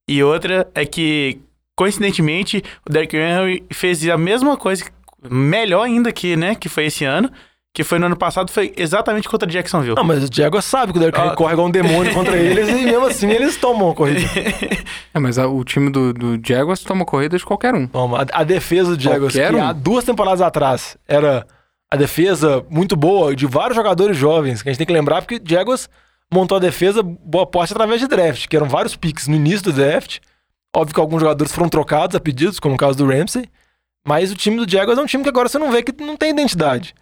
[0.09, 1.39] E outra é que,
[1.77, 4.85] coincidentemente, o Derrick Henry fez a mesma coisa,
[5.31, 7.31] melhor ainda que, né, que foi esse ano,
[7.73, 9.97] que foi no ano passado, foi exatamente contra Jacksonville.
[9.97, 11.35] Não, mas o Diego sabe que o Derrick Henry Ah.
[11.35, 14.21] corre igual um demônio contra eles e mesmo assim eles tomam a corrida.
[15.13, 17.87] É, mas a- o time do, do Jaguars toma corrida de qualquer um.
[17.87, 19.63] Toma, a, a defesa do Jaguars, que um.
[19.65, 21.47] há duas temporadas atrás era
[21.89, 25.37] a defesa muito boa de vários jogadores jovens, que a gente tem que lembrar porque
[25.37, 25.89] o Jaguars
[26.33, 29.73] montou a defesa boa parte através de draft, que eram vários picks no início do
[29.73, 30.19] draft.
[30.75, 33.49] Óbvio que alguns jogadores foram trocados a pedidos, como o caso do Ramsey,
[34.07, 36.17] mas o time do Jaguars é um time que agora você não vê que não
[36.17, 36.95] tem identidade.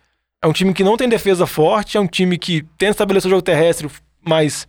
[0.42, 3.30] É um time que não tem defesa forte, é um time que tenta estabelecer o
[3.30, 3.88] jogo terrestre,
[4.26, 4.68] mas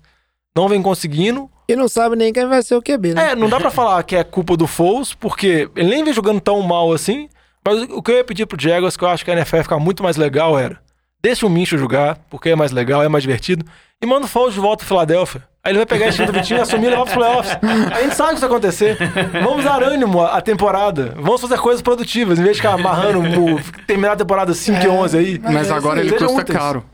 [0.56, 1.50] não vem conseguindo.
[1.68, 3.32] E não sabe nem quem vai ser o QB, né?
[3.32, 6.40] É, não dá pra falar que é culpa do Foles, porque ele nem vem jogando
[6.40, 7.28] tão mal assim.
[7.66, 9.64] Mas o que eu ia pedir pro Jaguars, que eu acho que a NFL ia
[9.64, 10.80] ficar muito mais legal, era
[11.22, 13.66] deixa o Mincho jogar, porque é mais legal, é mais divertido,
[14.04, 15.44] e manda o Foles de volta pro Filadélfia.
[15.64, 17.58] Aí ele vai pegar esse time do Vitinho, assumir e levar pros playoffs.
[17.96, 18.98] A gente sabe que isso vai acontecer.
[19.42, 21.14] Vamos dar ânimo à temporada.
[21.16, 24.90] Vamos fazer coisas produtivas, em vez de ficar amarrando, o- terminar a temporada 5 e
[24.90, 25.40] 11 aí.
[25.42, 26.86] Mas é agora ele custa Sejam caro.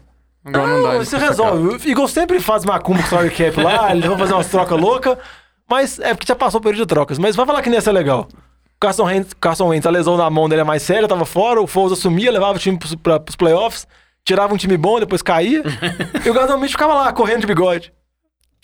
[0.46, 0.94] Agora não, dá.
[0.96, 1.26] ele isso caro.
[1.28, 1.68] resolve.
[1.84, 5.18] O Eagles sempre faz macumba com story cap lá, eles vão fazer umas trocas loucas,
[5.70, 7.18] mas é porque já passou o período de trocas.
[7.18, 8.28] Mas vai falar que nem ia ser legal.
[8.32, 11.60] O Carson Wentz, Carson Wentz, a lesão na mão dele é mais séria, tava fora,
[11.60, 13.86] o Foles assumia, levava o time pros, pra, pros playoffs,
[14.30, 15.64] tirava um time bom, depois caía,
[16.24, 17.92] e o Gardner Mitchell ficava lá, correndo de bigode.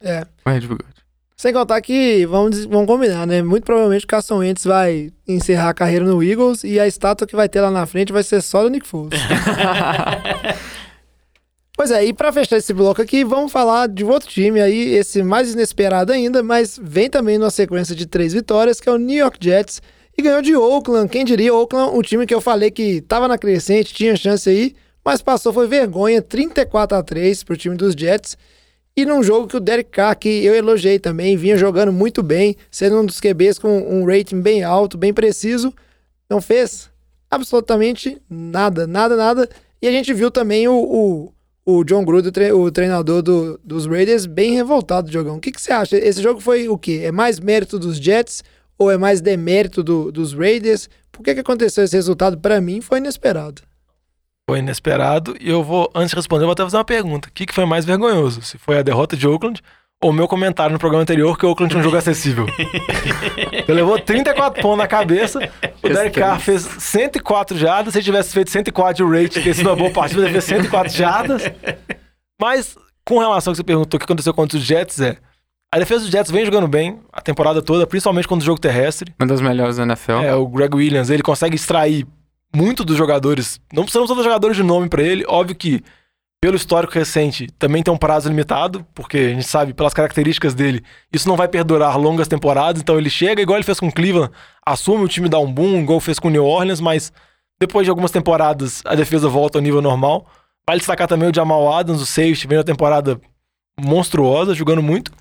[0.01, 0.25] É.
[0.43, 0.93] Vai de bigode.
[1.35, 3.41] Sem contar que, vamos, vamos combinar, né?
[3.41, 7.35] Muito provavelmente o Carson Wentz vai encerrar a carreira no Eagles e a estátua que
[7.35, 9.19] vai ter lá na frente vai ser só do Nick Foles.
[11.75, 15.23] pois é, e pra fechar esse bloco aqui, vamos falar de outro time aí, esse
[15.23, 19.17] mais inesperado ainda, mas vem também numa sequência de três vitórias, que é o New
[19.17, 19.81] York Jets,
[20.17, 21.09] e ganhou de Oakland.
[21.09, 24.73] Quem diria, Oakland, um time que eu falei que tava na crescente, tinha chance aí,
[25.05, 28.35] mas passou, foi vergonha, 34 a 3 pro time dos Jets.
[28.97, 32.55] E num jogo que o Derek Carr, que eu elogiei também, vinha jogando muito bem,
[32.71, 35.73] sendo um dos QBs com um rating bem alto, bem preciso,
[36.29, 36.89] não fez
[37.29, 39.49] absolutamente nada, nada, nada.
[39.81, 41.33] E a gente viu também o, o,
[41.79, 45.35] o John Gruden, o, tre- o treinador do- dos Raiders, bem revoltado, Jogão.
[45.35, 45.97] O que, que você acha?
[45.97, 47.01] Esse jogo foi o quê?
[47.03, 48.43] É mais mérito dos Jets
[48.77, 50.89] ou é mais demérito do- dos Raiders?
[51.11, 52.37] Por que, que aconteceu esse resultado?
[52.37, 53.61] Pra mim, foi inesperado.
[54.47, 57.29] Foi inesperado, e eu vou, antes de responder, eu vou até fazer uma pergunta.
[57.29, 58.43] O que, que foi mais vergonhoso?
[58.43, 59.59] Se foi a derrota de Oakland
[60.03, 62.45] ou o meu comentário no programa anterior que o Oakland tinha um jogo acessível?
[63.51, 65.39] Ele levou 34 pontos na cabeça,
[65.81, 69.67] o Derek Carr fez 104 jardas, se ele tivesse feito 104 de rate, teria sido
[69.67, 71.41] uma boa partida, ele fez 104 jardas.
[72.39, 75.17] Mas, com relação ao que você perguntou, o que aconteceu contra os Jets é,
[75.73, 79.11] A defesa dos Jets vem jogando bem a temporada toda, principalmente quando o jogo terrestre.
[79.19, 80.19] Uma das melhores da NFL.
[80.23, 82.05] É, o Greg Williams, ele consegue extrair
[82.55, 83.59] muito dos jogadores.
[83.73, 85.25] Não precisamos só dos jogadores de nome pra ele.
[85.27, 85.83] Óbvio que,
[86.41, 90.83] pelo histórico recente, também tem um prazo limitado, porque a gente sabe, pelas características dele,
[91.11, 92.81] isso não vai perdurar longas temporadas.
[92.81, 94.31] Então ele chega, igual ele fez com o Cleveland,
[94.65, 97.11] assume o time dá um boom, igual fez com o New Orleans, mas
[97.59, 100.25] depois de algumas temporadas a defesa volta ao nível normal.
[100.67, 103.19] Vale destacar também o Jamal Adams, o safety, vem uma temporada
[103.79, 105.11] monstruosa, jogando muito.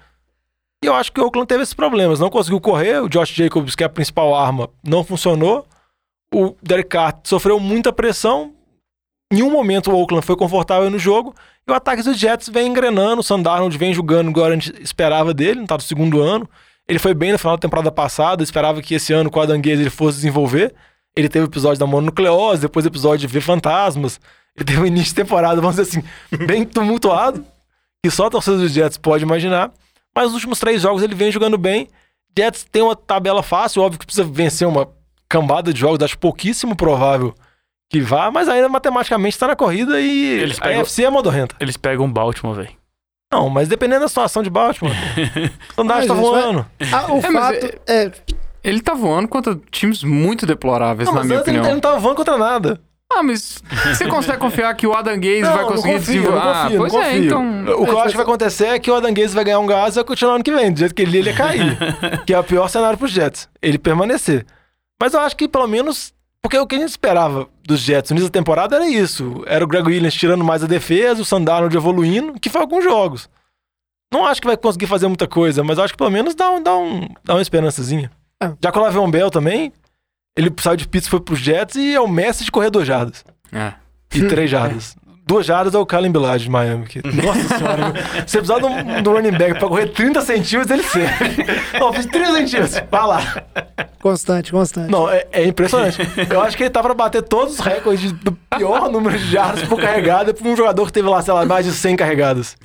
[0.83, 2.21] E eu acho que o Oakland teve esses problemas.
[2.21, 5.67] Não conseguiu correr, o Josh Jacobs, que é a principal arma, não funcionou.
[6.35, 8.53] O Derek Carr sofreu muita pressão.
[9.33, 11.33] Em um momento o Oakland foi confortável no jogo.
[11.67, 13.21] E o ataque dos Jets vem engrenando.
[13.21, 16.51] O Sandarnold vem jogando igual a gente esperava dele, não tá no segundo ano.
[16.89, 19.83] Ele foi bem no final da temporada passada, esperava que esse ano com o Adanguese
[19.83, 20.75] ele fosse desenvolver.
[21.17, 24.21] Ele teve o episódio da mononucleose, depois o episódio de ver fantasmas.
[24.57, 26.05] Ele teve um início de temporada, vamos dizer assim,
[26.47, 27.45] bem tumultuado,
[28.03, 29.73] que só a torcida dos Jets pode imaginar.
[30.15, 31.89] Mas nos últimos três jogos ele vem jogando bem.
[32.37, 34.89] Jets tem uma tabela fácil, óbvio que precisa vencer uma
[35.39, 37.35] cambada de jogos, acho pouquíssimo provável
[37.91, 41.55] que vá, mas ainda matematicamente está na corrida e Eles a pegam- NFC é modorrenta.
[41.61, 42.71] Eles pegam Baltimore, velho.
[43.33, 44.95] Não, mas dependendo da situação de Baltimore,
[45.77, 46.67] Mas tá vai- voando.
[46.93, 48.13] Ah, o É, fato é.
[48.63, 51.73] Ele tá voando contra times muito deploráveis, Não, na mas minha antes ele, opinião.
[51.73, 52.81] ele não tava voando contra nada.
[53.13, 53.63] Ah, mas
[53.95, 56.39] você consegue confiar que o Adam Gaze Não, vai conseguir desenvolver?
[56.39, 57.25] não Ah, confio, pois não é, confio.
[57.27, 57.75] então.
[57.83, 59.93] O que eu acho que vai acontecer é que o Adanguese vai ganhar um gás
[59.95, 60.73] e vai continuar ano que vem.
[60.73, 61.77] Do jeito que ele ele ia cair.
[62.27, 63.49] que é o pior cenário pros Jets.
[63.61, 64.47] Ele permanecer.
[65.01, 66.13] Mas eu acho que pelo menos.
[66.41, 69.43] Porque o que a gente esperava dos Jets no início da temporada era isso.
[69.47, 73.31] Era o Greg Williams tirando mais a defesa, o Sandarnold evoluindo, que foi alguns jogos.
[74.13, 76.63] Não acho que vai conseguir fazer muita coisa, mas acho que pelo menos dá, um,
[76.63, 78.11] dá, um, dá uma esperançazinha.
[78.43, 78.53] É.
[78.63, 79.73] Já com o Lavion Bell também,
[80.37, 83.25] ele saiu de Pittsburgh foi pros Jets e é o mestre de correr duas jardas.
[83.51, 83.73] É.
[84.15, 84.97] E três jardas.
[85.27, 86.87] Duas jardas é o Kalen Bilage de Miami.
[86.87, 87.95] Que, nossa senhora,
[88.27, 91.45] você precisar de um, de um running back pra correr 30 centímetros, ele serve.
[91.81, 92.83] Não, fiz 30 centímetros.
[92.91, 93.43] Vai lá.
[94.03, 94.91] Constante, constante.
[94.91, 95.99] Não, é, é impressionante.
[96.31, 99.67] Eu acho que ele tá pra bater todos os recordes do pior número de jardas
[99.67, 102.57] por carregada pra um jogador que teve lá, sei lá, mais de 100 carregadas.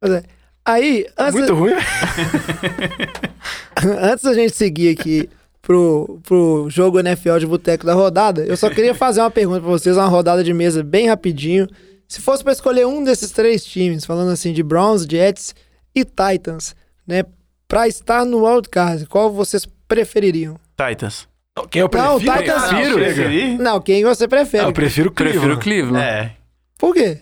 [0.00, 0.22] Pois é.
[0.64, 1.74] Aí, antes, Muito ruim.
[4.00, 5.28] antes da gente seguir aqui
[5.60, 9.70] pro, pro jogo NFL de boteco da rodada, eu só queria fazer uma pergunta pra
[9.70, 11.66] vocês, uma rodada de mesa bem rapidinho.
[12.08, 15.54] Se fosse pra escolher um desses três times, falando assim de Browns, Jets
[15.94, 16.74] e Titans,
[17.06, 17.24] né,
[17.66, 20.56] pra estar no wildcard, qual vocês prefeririam?
[20.76, 21.26] Titans.
[21.70, 22.38] Quem eu Não, prefiro?
[22.42, 22.94] Titans- Ah, Prefiro?
[22.98, 23.04] chega.
[23.14, 23.58] Preferi?
[23.58, 24.64] Não, quem você prefere?
[24.64, 25.58] Ah, eu prefiro Prefiro Cleveland.
[25.58, 26.04] o Cleveland.
[26.04, 26.32] É.
[26.78, 27.18] Por quê?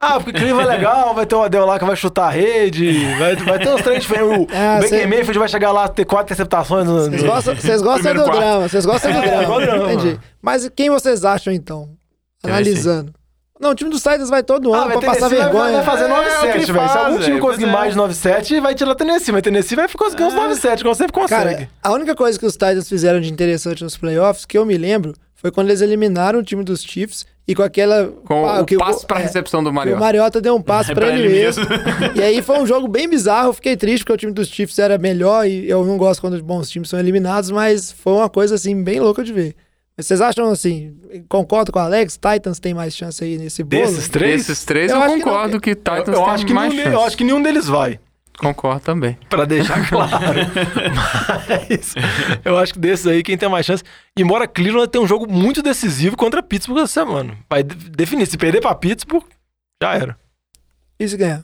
[0.00, 3.04] Ah, porque Cleveland é legal, vai ter o Adel lá que vai chutar a rede,
[3.18, 4.38] vai, vai ter uns três diferentes.
[4.38, 6.86] O Ah, Baker cê- Mayfield vai chegar lá ter quatro interceptações.
[6.86, 8.38] No, Vocês no- gostam, vocês gostam do quarto.
[8.38, 9.42] drama, vocês gostam do É, drama.
[9.42, 9.92] igual drama.
[9.92, 10.20] Entendi.
[10.40, 11.90] Mas quem vocês acham então?
[12.44, 13.12] Analisando.
[13.60, 15.72] Não, o time dos Titans vai todo ano Ah, pra passar vai- vergonha.
[15.82, 16.88] Vai fazer É, é o que 9-7, ele velho.
[16.88, 17.72] Se algum time velho, conseguir é.
[17.72, 19.32] mais de 9-7, vai tirar Tennessee.
[19.32, 21.54] Mas Tennessee vai conseguir uns 9-7, como sempre consegue.
[21.54, 24.76] Cara, a única coisa que os Titans fizeram de interessante nos playoffs, que eu me
[24.76, 28.08] lembro, foi quando eles eliminaram o time dos Chiefs e com aquela.
[28.24, 29.96] Com ah, o que passe pra é, recepção do Mariota.
[29.98, 31.64] O Mariota deu um passe É pra pra ele ele mesmo.
[32.14, 33.48] e aí foi um jogo bem bizarro.
[33.48, 36.40] Eu fiquei triste porque o time dos Chiefs era melhor e eu não gosto quando
[36.42, 39.54] bons times são eliminados, mas foi uma coisa assim bem louca de ver.
[39.98, 40.96] Vocês acham assim,
[41.28, 43.82] concordo com o Alex, Titans tem mais chance aí nesse bolo?
[43.86, 46.54] Desses três, Esses três Eu eu, que concordo que, eu, Titans eu tem acho que
[46.54, 46.96] mais nenhum, chance.
[46.96, 47.98] de- eu acho que nenhum deles vai.
[48.38, 49.18] Concordo também.
[49.28, 50.12] Pra deixar claro.
[51.48, 51.94] Mas
[52.44, 53.82] eu acho que desses aí, quem tem mais chance.
[54.16, 57.36] Embora Cleveland tenha um jogo muito decisivo contra Pittsburgh essa semana.
[57.50, 58.26] Vai de- definir.
[58.26, 59.24] Se perder pra Pittsburgh,
[59.82, 60.16] já era.
[61.00, 61.42] E se ganhar?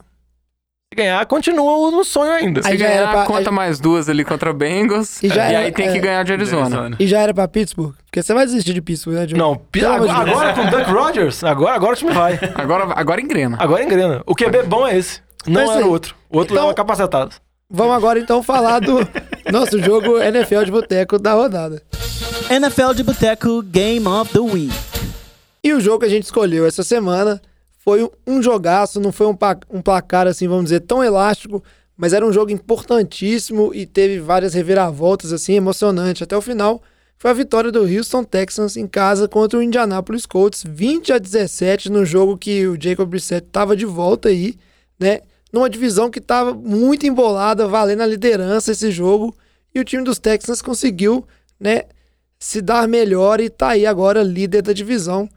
[0.95, 2.61] Se ganhar, continua no sonho ainda.
[2.63, 5.21] Aí Se já era ganhar, pra- conta aí- mais duas ali contra Bengals.
[5.21, 6.95] E E, era- aí tem é, que ganhar de Arizona.
[6.97, 7.93] E já era pra Pittsburgh?
[8.05, 9.27] Porque você vai desistir de Pittsburgh, né?
[9.35, 12.39] Não, de agora, agora com o Duck Rogers, agora, agora o time vai.
[12.55, 13.57] Agora, agora engrena.
[13.59, 14.21] Agora engrena.
[14.25, 15.19] O QB bom é esse.
[15.45, 16.15] Não Mas era aí- o outro.
[16.29, 17.35] O outro Então- leva capacitado.
[17.69, 18.99] Vamos agora então falar do
[19.51, 21.81] nosso jogo NFL de boteco da rodada.
[22.49, 24.71] NFL de Boteco Game of the Week.
[25.63, 27.41] E o jogo que a gente escolheu essa semana
[27.85, 29.37] foi um jogaço, não foi um,
[29.69, 31.63] um placar assim, vamos dizer, tão elástico,
[31.95, 36.81] mas era um jogo importantíssimo e teve várias reviravoltas assim, emocionante até o final.
[37.15, 41.91] Foi a vitória do Houston Texans em casa contra o Indianapolis Colts, 20 a 17
[41.91, 44.55] no jogo que o Jacob Brissett estava de volta aí,
[44.99, 45.21] né?
[45.53, 49.33] Numa divisão que estava muito embolada, valendo a liderança esse jogo,
[49.73, 51.25] e o time dos Texans conseguiu,
[51.59, 51.83] né,
[52.39, 55.29] se dar melhor e tá aí agora líder da divisão.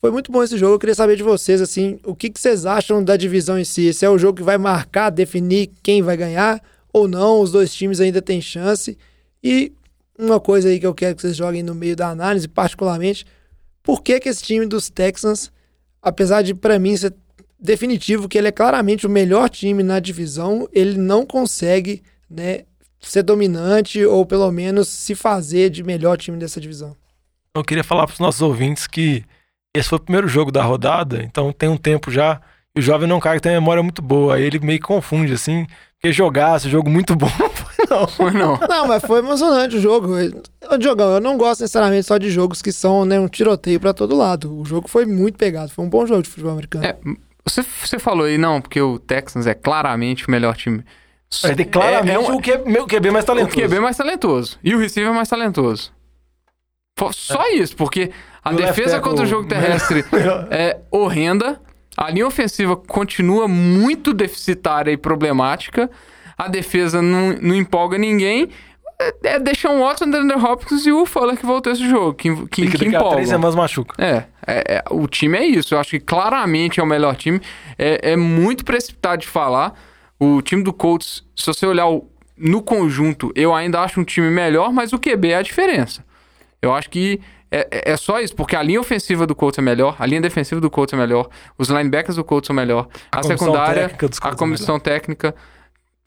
[0.00, 0.74] Foi muito bom esse jogo.
[0.74, 3.86] Eu queria saber de vocês, assim, o que, que vocês acham da divisão em si?
[3.86, 7.40] Esse é o jogo que vai marcar, definir quem vai ganhar ou não?
[7.40, 8.96] Os dois times ainda têm chance.
[9.44, 9.72] E
[10.18, 13.26] uma coisa aí que eu quero que vocês joguem no meio da análise, particularmente,
[13.82, 15.52] por que, que esse time dos Texans,
[16.00, 17.14] apesar de, pra mim, ser
[17.58, 22.64] definitivo que ele é claramente o melhor time na divisão, ele não consegue, né,
[22.98, 26.96] ser dominante ou pelo menos se fazer de melhor time dessa divisão.
[27.54, 29.24] Eu queria falar para os nossos ouvintes que
[29.74, 32.40] esse foi o primeiro jogo da rodada, então tem um tempo já.
[32.74, 34.36] E o jovem não cai que tem uma memória muito boa.
[34.36, 35.66] Aí ele meio que confunde, assim.
[35.94, 38.06] Porque jogar esse jogo muito bom não foi, não.
[38.08, 38.56] Foi não.
[38.68, 40.14] Não, mas foi emocionante o jogo.
[40.78, 44.16] Diogão, eu não gosto necessariamente só de jogos que são né, um tiroteio pra todo
[44.16, 44.56] lado.
[44.56, 46.84] O jogo foi muito pegado, foi um bom jogo de futebol americano.
[46.86, 46.96] É,
[47.44, 50.84] você, você falou aí, não, porque o Texans é claramente o melhor time.
[51.44, 53.56] Ele tem claramente É- é um- o, QB, o QB mais O talentoso.
[53.56, 54.58] QB mais talentoso.
[54.64, 55.92] E o receiver mais talentoso.
[57.12, 58.10] Só isso, porque
[58.42, 60.04] a defesa tackle contra o jogo terrestre
[60.50, 61.60] é horrenda.
[61.96, 65.90] A linha ofensiva continua muito deficitária e problemática.
[66.38, 68.48] A defesa não, não empolga ninguém.
[68.98, 72.34] É, é deixar um Watson, Andrew Hopkins e o Fuller que voltou esse jogo, que,
[72.46, 73.94] que, E que que daqui a três semanas machuca.
[74.02, 75.74] É, é, é, o time é isso.
[75.74, 77.40] Eu acho que claramente é o melhor time.
[77.78, 79.74] É, é muito precipitado de falar.
[80.18, 84.30] O time do Colts, se você olhar o- no conjunto, eu ainda acho um time
[84.30, 86.04] melhor, mas o QB é a diferença.
[86.62, 87.20] Eu acho que
[87.50, 90.20] é, é- é só isso, porque a linha ofensiva do Colts é melhor, a linha
[90.20, 91.28] defensiva do Colts é melhor,
[91.58, 93.86] os linebackers do Colts são melhor, a, comissão secundária,
[94.22, 95.34] a é comissão técnica.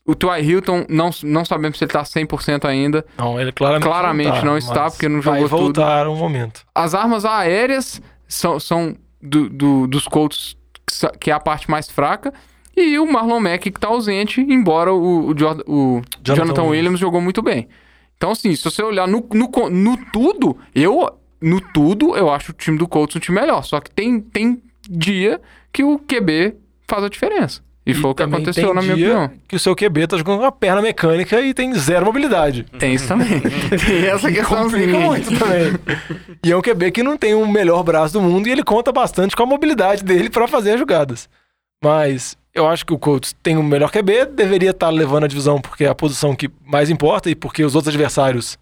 [0.05, 0.43] O T.Y.
[0.43, 3.05] Hilton, não, não sabemos se ele tá 100% ainda.
[3.17, 5.79] Não, ele claramente, Claramente não está, mas porque não vai jogou tudo.
[5.81, 6.65] voltar um momento.
[6.75, 10.57] As armas aéreas são, são do, do- dos Colts,
[11.21, 12.33] que é a parte mais fraca.
[12.75, 16.69] E o Marlon Mack que tá ausente, embora o, o Jordan- o Jonathan, Williams.
[16.71, 16.99] Williams.
[16.99, 17.69] jogou muito bem.
[18.17, 21.07] Então, assim, se você olhar no, no, no tudo, eu.
[21.43, 23.63] No tudo, eu acho o time do Colts um time melhor.
[23.63, 25.41] Só que tem, tem dia
[25.71, 26.55] que o QB
[26.87, 27.61] faz a diferença.
[27.85, 29.39] E, foi o que aconteceu, tem na minha dia opinião.
[29.45, 32.63] Que o seu QB tá jogando com uma perna mecânica e tem zero mobilidade.
[32.79, 33.41] Tem isso também.
[33.85, 34.87] tem essa questãozinha.
[34.87, 35.73] Complica muito também.
[36.45, 38.89] E é um QB que não tem o melhor braço do mundo e ele conta
[38.93, 41.27] bastante com a mobilidade dele pra fazer as jogadas.
[41.83, 45.59] Mas eu acho que o Colts tem o melhor QB, deveria estar levando a divisão
[45.59, 48.57] porque é a posição que mais importa e porque os outros adversários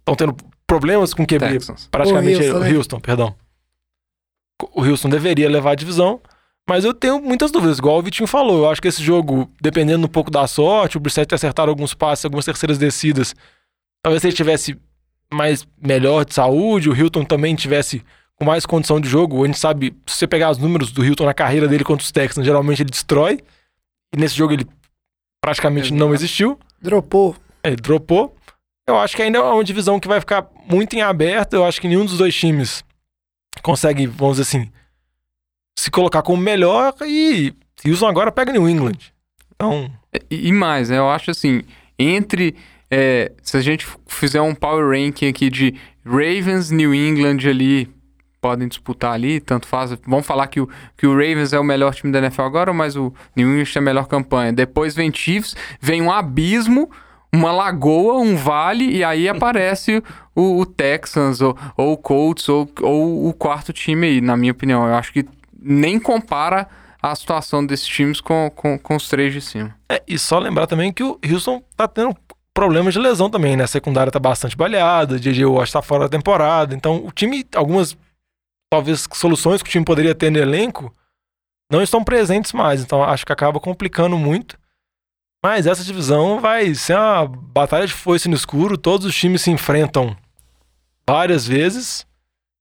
[0.00, 0.36] estão tendo
[0.70, 1.38] problemas com o QB.
[1.38, 1.88] Texans.
[1.90, 2.76] Praticamente O Houston, o né?
[2.76, 3.34] Houston, perdão.
[4.72, 6.20] O Houston deveria levar a divisão,
[6.68, 8.58] mas eu tenho muitas dúvidas, igual o Vitinho falou.
[8.58, 11.92] Eu acho que esse jogo, dependendo um pouco da sorte, o Brissett ter acertado alguns
[11.92, 13.34] passes, algumas terceiras descidas,
[14.00, 14.78] talvez ele tivesse
[15.32, 18.04] mais melhor de saúde, o Hilton também tivesse
[18.36, 19.42] com mais condição de jogo.
[19.42, 22.12] A gente sabe, se você pegar os números do Hilton na carreira dele contra os
[22.12, 23.40] Texans, geralmente ele destrói.
[24.14, 24.66] E nesse jogo ele
[25.42, 26.58] praticamente não existiu.
[26.80, 27.34] Dropou.
[27.64, 28.36] Ele dropou.
[28.90, 31.54] Eu acho que ainda é uma divisão que vai ficar muito em aberto.
[31.54, 32.84] Eu acho que nenhum dos dois times
[33.62, 34.70] consegue, vamos dizer assim,
[35.78, 36.94] se colocar como melhor.
[37.06, 37.54] E
[37.86, 38.98] Houston agora pega New England.
[39.54, 39.90] Então,
[40.30, 40.98] E, e mais, né?
[40.98, 41.62] Eu acho assim,
[41.98, 42.56] entre.
[42.90, 47.88] é, se a gente fizer um power ranking aqui de Ravens, New England ali,
[48.40, 49.92] podem disputar ali, tanto faz.
[50.06, 52.96] Vamos falar que o, que o Ravens é o melhor time da NFL agora, mas
[52.96, 54.52] o New England tem a melhor campanha.
[54.52, 56.90] Depois vem Chiefs, vem um abismo,
[57.32, 60.02] uma lagoa, um vale, e aí aparece
[60.34, 64.52] o, o Texans, ou, ou o Colts, ou, ou o quarto time aí, na minha
[64.52, 64.86] opinião.
[64.86, 65.24] Eu acho que
[65.60, 66.68] nem compara
[67.02, 69.74] a situação desses times com, com, com os três de cima.
[69.88, 72.14] é, e só lembrar também que o Houston tá tendo
[72.52, 73.64] problemas de lesão também, né?
[73.64, 76.74] A secundária tá bastante baleada, o DJ Watt tá fora da temporada.
[76.74, 77.96] Então, o time, algumas,
[78.70, 80.94] talvez, soluções que o time poderia ter no elenco
[81.72, 82.82] não estão presentes mais.
[82.82, 84.58] Então, acho que acaba complicando muito.
[85.42, 88.76] Mas essa divisão vai ser uma batalha de foice no escuro.
[88.76, 90.14] Todos os times se enfrentam
[91.08, 92.06] várias vezes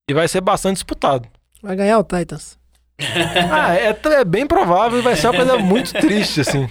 [0.10, 1.28] e vai ser bastante disputado.
[1.62, 2.58] Vai ganhar o Titans.
[3.52, 6.70] Ah, é, é bem provável e vai ser uma coisa muito triste, assim.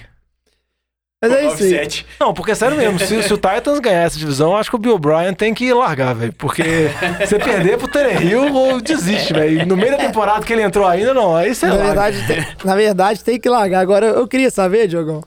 [1.21, 2.05] Mas é isso.
[2.19, 4.79] Não, porque é sério mesmo, se, se o Titans ganhar essa divisão, acho que o
[4.79, 6.31] Bill Bryan tem que largar, velho.
[6.33, 6.89] Porque
[7.19, 7.89] você perder pro
[8.23, 9.65] Hill ou desiste, velho.
[9.65, 11.35] No meio da temporada que ele entrou ainda, não.
[11.35, 11.87] Aí você Na larga.
[11.87, 13.81] verdade, tem, na verdade, tem que largar.
[13.81, 15.21] Agora, eu queria saber, Diogão,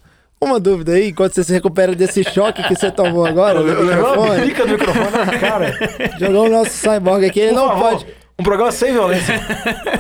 [0.45, 3.85] uma dúvida aí, enquanto você se recupera desse choque que você tomou agora no Levou
[4.27, 4.41] microfone.
[4.47, 5.73] bica do microfone na cara.
[6.19, 8.07] Diogão, nosso cyborg aqui, ele Por não favor, pode...
[8.39, 9.35] Um programa sem violência.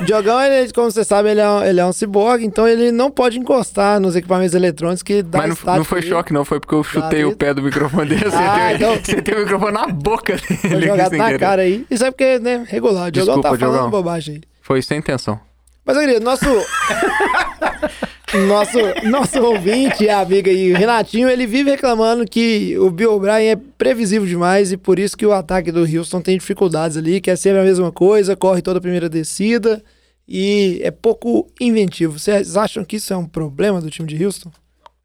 [0.04, 3.10] Diogão, ele, como você sabe, ele é, um, ele é um ciborgue, então ele não
[3.10, 6.44] pode encostar nos equipamentos eletrônicos que dá Mas não, não foi choque, não.
[6.44, 8.24] Foi porque eu chutei o pé do microfone dele.
[8.24, 10.56] Você, Ah, tem, então- tem o microfone na boca dele.
[10.60, 11.38] Foi jogado na querer.
[11.38, 11.86] cara aí.
[11.90, 13.08] Isso é porque, né, regular.
[13.08, 13.90] O Diogão Desculpa, tá falando Diogão.
[13.90, 14.40] bobagem aí.
[14.62, 15.38] Foi sem intenção.
[15.84, 16.44] Mas, querido, nosso.
[18.38, 23.56] nosso, nosso ouvinte e amigo aí, Renatinho, ele vive reclamando que o Bill O'Brien é
[23.56, 27.36] previsível demais e por isso que o ataque do Houston tem dificuldades ali, que é
[27.36, 29.82] sempre a mesma coisa, corre toda a primeira descida
[30.26, 32.18] e é pouco inventivo.
[32.18, 34.50] Vocês acham que isso é um problema do time de Houston?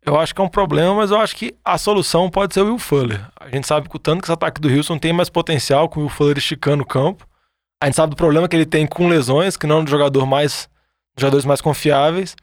[0.06, 2.68] Eu acho que é um problema, mas eu acho que a solução pode ser o
[2.68, 3.28] Will Fuller.
[3.38, 6.00] A gente sabe que o tanto que esse ataque do Houston tem mais potencial com
[6.00, 7.28] o Will Fuller esticando o campo.
[7.84, 10.26] A gente sabe do problema que ele tem com lesões, que não é um jogador
[10.26, 10.70] mais,
[11.14, 12.38] dos jogadores mais confiáveis.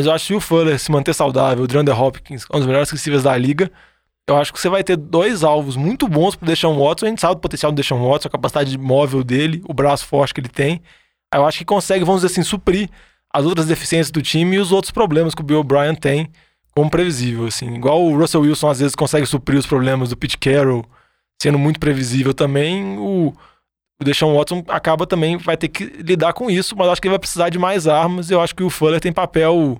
[0.00, 2.66] Mas eu acho que se o Fuller se manter saudável, o DeAndre Hopkins, um dos
[2.66, 3.70] melhores receivers da liga,
[4.26, 7.04] eu acho que você vai ter dois alvos muito bons pro Deshaun Watson.
[7.04, 10.32] A gente sabe do potencial do Deshaun Watson, a capacidade móvel dele, o braço forte
[10.32, 10.80] que ele tem.
[11.34, 12.88] Eu acho que consegue, vamos dizer assim, suprir
[13.30, 16.30] as outras deficiências do time e os outros problemas que o Bill O'Brien tem
[16.74, 17.74] como previsível, assim.
[17.74, 20.82] Igual o Russell Wilson às vezes consegue suprir os problemas do Pete Carroll,
[21.42, 23.34] sendo muito previsível também, o,
[24.00, 27.12] o Deshaun Watson acaba também, vai ter que lidar com isso, mas acho que ele
[27.12, 29.78] vai precisar de mais armas eu acho que o Fuller tem papel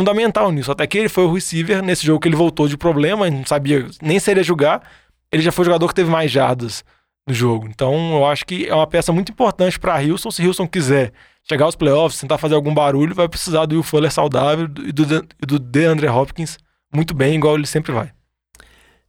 [0.00, 0.72] fundamental nisso.
[0.72, 3.86] Até que ele foi o receiver nesse jogo que ele voltou de problema, não sabia
[4.02, 4.82] nem se ele ia jogar,
[5.30, 6.84] ele já foi o jogador que teve mais jardas
[7.26, 7.68] no jogo.
[7.68, 11.12] Então eu acho que é uma peça muito importante para Houston, se Houston quiser
[11.48, 15.04] chegar aos playoffs, tentar fazer algum barulho, vai precisar do Will Fuller saudável e do,
[15.46, 16.58] do DeAndre Hopkins
[16.92, 18.10] muito bem, igual ele sempre vai.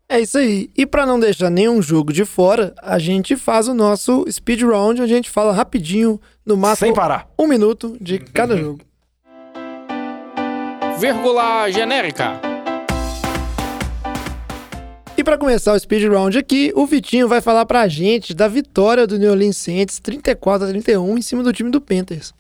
[0.08, 0.70] É isso aí.
[0.78, 5.02] E para não deixar nenhum jogo de fora, a gente faz o nosso speed round,
[5.02, 7.30] onde a gente fala rapidinho, no máximo Sem parar.
[7.40, 8.91] um minuto de cada jogo.
[11.02, 12.40] Vírgula genérica.
[15.18, 19.08] E para começar o speed round aqui, o Vitinho vai falar pra gente da vitória
[19.08, 22.36] do New Orleans Saints 34 a 31 em cima do time do Panthers.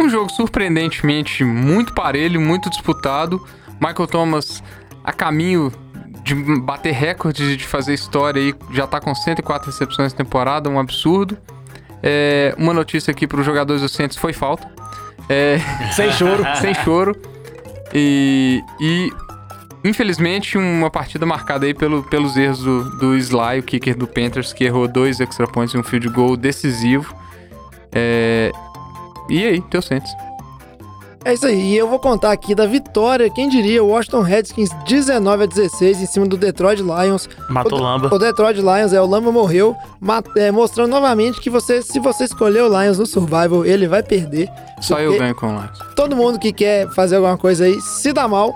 [0.00, 3.46] Um jogo surpreendentemente muito parelho, muito disputado.
[3.78, 4.62] Michael Thomas
[5.04, 5.70] a caminho
[6.22, 10.80] de bater recordes de fazer história aí, já tá com 104 recepções na temporada, um
[10.80, 11.36] absurdo.
[12.02, 14.66] É, uma notícia aqui para os jogadores do Saints foi falta.
[15.28, 15.58] É,
[15.92, 16.42] Sem choro.
[16.58, 17.37] sem choro.
[17.94, 19.10] E, e,
[19.84, 24.52] infelizmente uma partida marcada aí pelo, pelos erros do, do Sly, o kicker do Panthers,
[24.52, 27.14] que errou dois extra points e um field goal decisivo.
[27.92, 28.52] É,
[29.28, 30.10] e aí, teu Saints.
[31.28, 34.70] É isso aí, e eu vou contar aqui da vitória, quem diria, o Washington Redskins
[34.86, 37.28] 19 a 16 em cima do Detroit Lions.
[37.50, 38.08] Matou o, Lamba.
[38.10, 39.76] O Detroit Lions, é, o Lamba morreu,
[40.38, 44.48] é, mostrando novamente que você, se você escolher o Lions no Survival, ele vai perder.
[44.80, 45.78] Só eu ganho com o Lions.
[45.94, 48.54] Todo mundo que quer fazer alguma coisa aí se dá mal.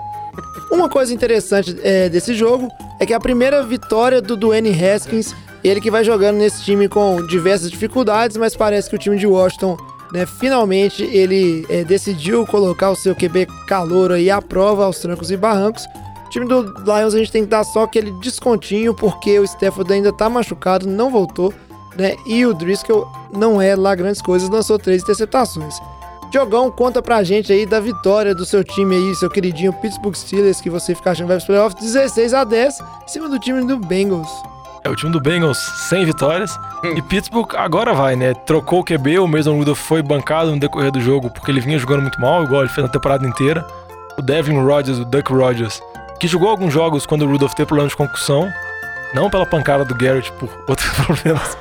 [0.71, 2.69] Uma coisa interessante é, desse jogo
[2.99, 7.23] é que a primeira vitória do Dwayne Haskins, ele que vai jogando nesse time com
[7.27, 9.77] diversas dificuldades, mas parece que o time de Washington,
[10.13, 15.31] né, finalmente ele é, decidiu colocar o seu QB calouro aí à prova aos trancos
[15.31, 15.83] e barrancos.
[16.27, 19.91] O time do Lions a gente tem que dar só aquele descontinho, porque o Stafford
[19.91, 21.51] ainda tá machucado, não voltou,
[21.97, 22.15] né?
[22.27, 25.75] E o Driscoll não é lá grandes coisas, lançou três interceptações.
[26.29, 30.61] Diogão, conta pra gente aí da vitória do seu time aí, seu queridinho Pittsburgh Steelers,
[30.61, 33.77] que você fica achando vai pros playoffs, 16 a 10, em cima do time do
[33.77, 34.29] Bengals.
[34.83, 36.59] É o time do Bengals sem vitórias.
[36.95, 38.33] E Pittsburgh agora vai, né?
[38.33, 41.79] Trocou o QB, o Mason Rudolph foi bancado no decorrer do jogo porque ele vinha
[41.79, 43.65] jogando muito mal, igual ele fez na temporada inteira.
[44.17, 45.81] O Devin Rodgers, o Duck Rodgers,
[46.19, 48.51] que jogou alguns jogos quando o Rudolph teve problema de concussão.
[49.13, 51.57] Não pela pancada do Garrett, por outros problemas.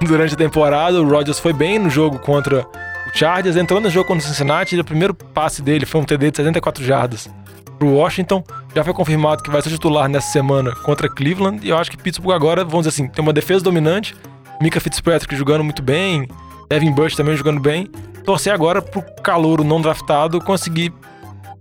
[0.00, 3.56] Durante a temporada, o Rodgers foi bem no jogo contra o Chargers.
[3.56, 6.36] Entrou no jogo contra o Cincinnati e o primeiro passe dele foi um TD de
[6.38, 7.30] 74 jardas
[7.78, 8.42] pro Washington.
[8.78, 11.66] Já foi confirmado que vai ser titular nessa semana contra Cleveland.
[11.66, 14.14] E eu acho que Pittsburgh agora, vamos dizer assim, tem uma defesa dominante.
[14.62, 16.28] Mika Fitzpatrick jogando muito bem.
[16.70, 17.90] Devin Bush também jogando bem.
[18.24, 20.92] Torcer agora pro calouro não draftado conseguir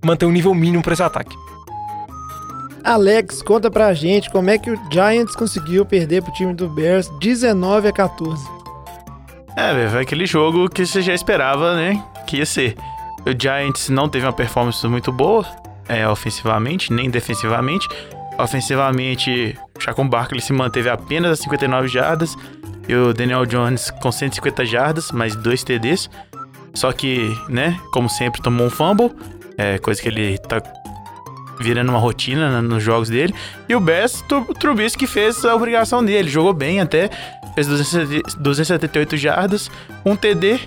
[0.05, 1.35] manter um nível mínimo pra esse ataque.
[2.83, 7.09] Alex, conta pra gente como é que o Giants conseguiu perder pro time do Bears
[7.19, 8.47] 19 a 14.
[9.55, 11.99] É, velho, foi aquele jogo que você já esperava, né?
[12.27, 12.77] Que ia ser.
[13.25, 15.43] O Giants não teve uma performance muito boa,
[15.87, 17.87] é, ofensivamente, nem defensivamente.
[18.37, 22.35] Ofensivamente, Chacon Barkley se manteve apenas a 59 jardas
[22.87, 26.09] e o Daniel Jones com 150 jardas, mais dois TDs.
[26.73, 29.11] Só que, né, como sempre, tomou um fumble,
[29.57, 30.61] é, coisa que ele tá
[31.59, 33.33] virando uma rotina nos jogos dele.
[33.67, 34.23] E o Bess,
[34.59, 37.09] Trubisky fez a obrigação dele, jogou bem até,
[37.55, 39.71] fez 270 278 jardas,
[40.05, 40.59] um TD,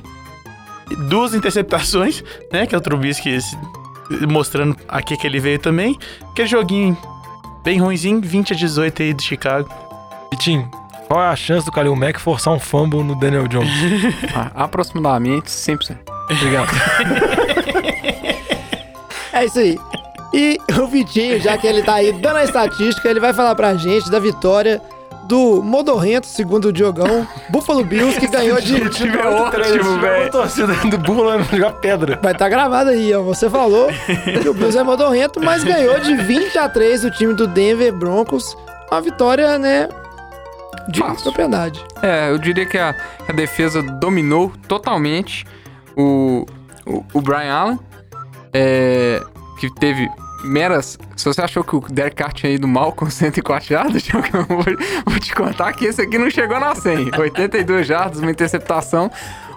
[1.08, 3.38] duas interceptações, né, que é o Trubisky
[4.28, 5.98] mostrando aqui que ele veio também.
[6.30, 6.96] Aquele joguinho
[7.64, 9.68] bem ruimzinho, 20 a 18 aí do Chicago.
[10.30, 10.70] Vitinho,
[11.08, 13.70] qual é a chance do Kalil Mack forçar um fumble no Daniel Jones?
[14.34, 15.98] Ah, aproximadamente 100%.
[16.30, 16.70] Obrigado.
[19.32, 19.78] É isso aí.
[20.34, 23.74] E o Vitinho, já que ele tá aí dando a estatística, ele vai falar pra
[23.74, 24.82] gente da vitória
[25.30, 28.90] do Modorrento, segundo o Diogão, Buffalo Bills, que ganhou de.
[28.90, 30.28] time é ótimo, velho.
[30.28, 32.18] Torcida do Buffalo vai jogar pedra.
[32.20, 33.22] Vai estar gravado aí, ó.
[33.22, 33.86] Você falou
[34.42, 37.92] que o Bills é modorrento, mas ganhou de 20 a 3 do time do Denver
[37.92, 38.56] Broncos.
[38.90, 39.88] Uma vitória, né?
[40.88, 41.22] De Fácil.
[41.22, 41.84] propriedade.
[42.02, 42.92] É, eu diria que a,
[43.28, 45.46] a defesa dominou totalmente
[45.96, 46.44] o,
[46.84, 47.78] o, o Brian Allen,
[48.52, 49.22] é,
[49.60, 50.10] que teve
[50.44, 50.98] meras.
[51.16, 54.64] Se você achou que o Derek Carr tinha ido mal com 104 jardas, eu vou,
[55.06, 57.10] vou te contar que esse aqui não chegou na 100.
[57.18, 59.10] 82 jardas, uma interceptação.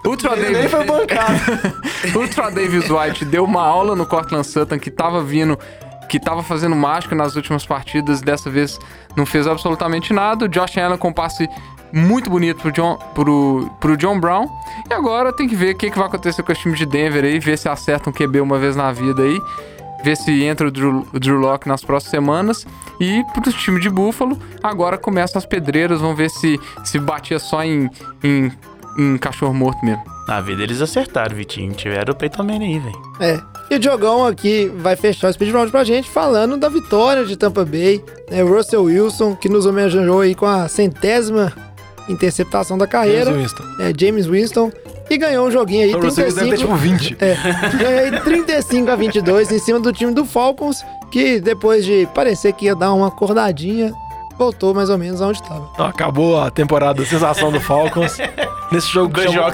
[0.05, 1.39] Ultra Ele Davis, foi bancado.
[2.15, 5.57] Ultra Davis White deu uma aula no Cortland Sutton que tava vindo,
[6.09, 8.77] que tava fazendo mágica nas últimas partidas, dessa vez
[9.15, 10.45] não fez absolutamente nada.
[10.45, 11.47] O Josh Allen com um passe
[11.93, 14.49] muito bonito pro John, pro, pro John Brown.
[14.89, 17.23] E agora tem que ver o que, que vai acontecer com esse time de Denver
[17.23, 19.39] aí, ver se acerta um QB uma vez na vida aí.
[20.04, 22.68] Ver se entra o Drew, o Drew Locke nas próximas semanas.
[22.99, 26.01] E pro time de Buffalo, agora começam as pedreiras.
[26.01, 27.89] Vamos ver se, se batia só em,
[28.24, 28.51] em,
[28.97, 30.04] em cachorro morto mesmo.
[30.28, 31.74] Na vida eles acertaram, Vitinho.
[31.74, 33.01] Tiveram o Peyton Manning aí, velho.
[33.20, 33.41] É.
[33.70, 37.36] E o Diogão aqui vai fechar o speed round pra gente falando da vitória de
[37.36, 38.04] Tampa Bay.
[38.30, 38.43] Né?
[38.43, 41.51] O Russell Wilson, que nos homenageou aí com a centésima
[42.10, 43.26] interceptação da carreira.
[43.26, 43.64] James Winston.
[43.80, 44.72] É, James Winston.
[45.10, 46.68] E ganhou um joguinho aí, O Russell Wilson deve ter 35.
[46.68, 47.18] tipo 20.
[47.22, 52.08] É, ganhou aí 35 a 22 em cima do time do Falcons, que depois de
[52.14, 53.93] parecer que ia dar uma acordadinha,
[54.38, 55.70] voltou mais ou menos aonde estava.
[55.74, 58.18] Então, acabou a temporada sensação do Falcons.
[58.72, 59.49] Nesse jogo, que chamou,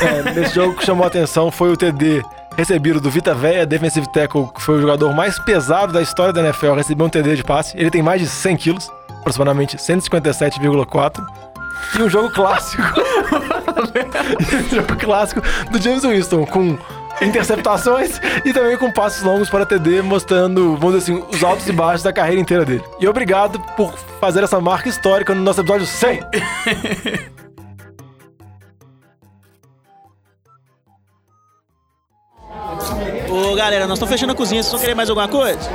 [0.00, 2.22] é, nesse jogo que chamou a atenção foi o TD
[2.56, 6.40] recebido do Vita Veia, defensive tackle, que foi o jogador mais pesado da história da
[6.40, 7.76] NFL, recebeu um TD de passe.
[7.76, 8.90] Ele tem mais de 100 quilos,
[9.20, 11.24] aproximadamente 157,4.
[11.98, 12.82] E um jogo clássico.
[12.82, 16.78] um jogo clássico do James Winston, com
[17.20, 21.72] interceptações e também com passos longos para TD, mostrando, vamos dizer assim, os altos e
[21.72, 22.84] baixos da carreira inteira dele.
[22.98, 26.20] E obrigado por fazer essa marca histórica no nosso episódio 100.
[33.28, 34.62] Ô, galera, nós estamos fechando a cozinha.
[34.62, 35.70] Vocês vão querer mais alguma coisa?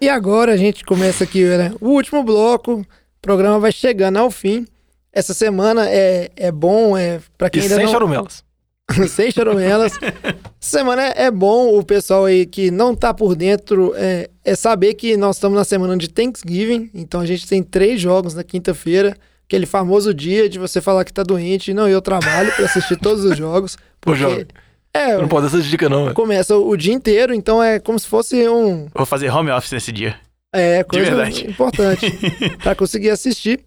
[0.00, 1.72] E agora a gente começa aqui, né?
[1.80, 2.84] O último bloco.
[3.22, 4.66] O programa vai chegando ao fim.
[5.12, 7.92] Essa semana é, é bom, é para E quem ainda sem não...
[7.92, 8.42] charumelas.
[9.08, 9.92] sem charumelas.
[10.02, 14.56] Essa semana é, é bom o pessoal aí que não tá por dentro é, é
[14.56, 16.90] saber que nós estamos na semana de Thanksgiving.
[16.92, 19.16] Então a gente tem três jogos na quinta-feira.
[19.46, 21.72] Aquele famoso dia de você falar que tá doente.
[21.72, 23.76] Não, eu trabalho pra assistir todos os jogos.
[24.02, 24.46] Pô, Porque, jovem.
[24.92, 26.14] é, não posso dar essa dica, não, velho.
[26.16, 29.92] começa o dia inteiro, então é como se fosse um, Vou fazer home office nesse
[29.92, 30.16] dia.
[30.52, 32.06] É, coisa importante
[32.62, 33.60] pra conseguir assistir.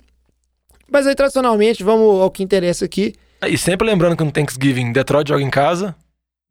[0.90, 3.16] Mas aí, tradicionalmente, vamos ao que interessa aqui.
[3.46, 5.96] E sempre lembrando que no Thanksgiving, Detroit joga em casa,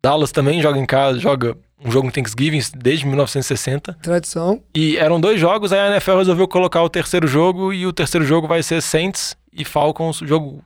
[0.02, 3.94] Dallas também joga em casa, joga um jogo no Thanksgiving desde 1960.
[4.02, 4.62] Tradição.
[4.74, 8.24] E eram dois jogos, aí a NFL resolveu colocar o terceiro jogo e o terceiro
[8.24, 10.62] jogo vai ser Saints e Falcons, jogo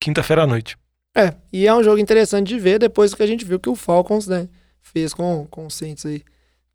[0.00, 0.76] quinta-feira à noite.
[1.16, 3.76] É, e é um jogo interessante de ver depois que a gente viu que o
[3.76, 4.48] Falcons, né,
[4.80, 6.22] fez com, com o Saints aí.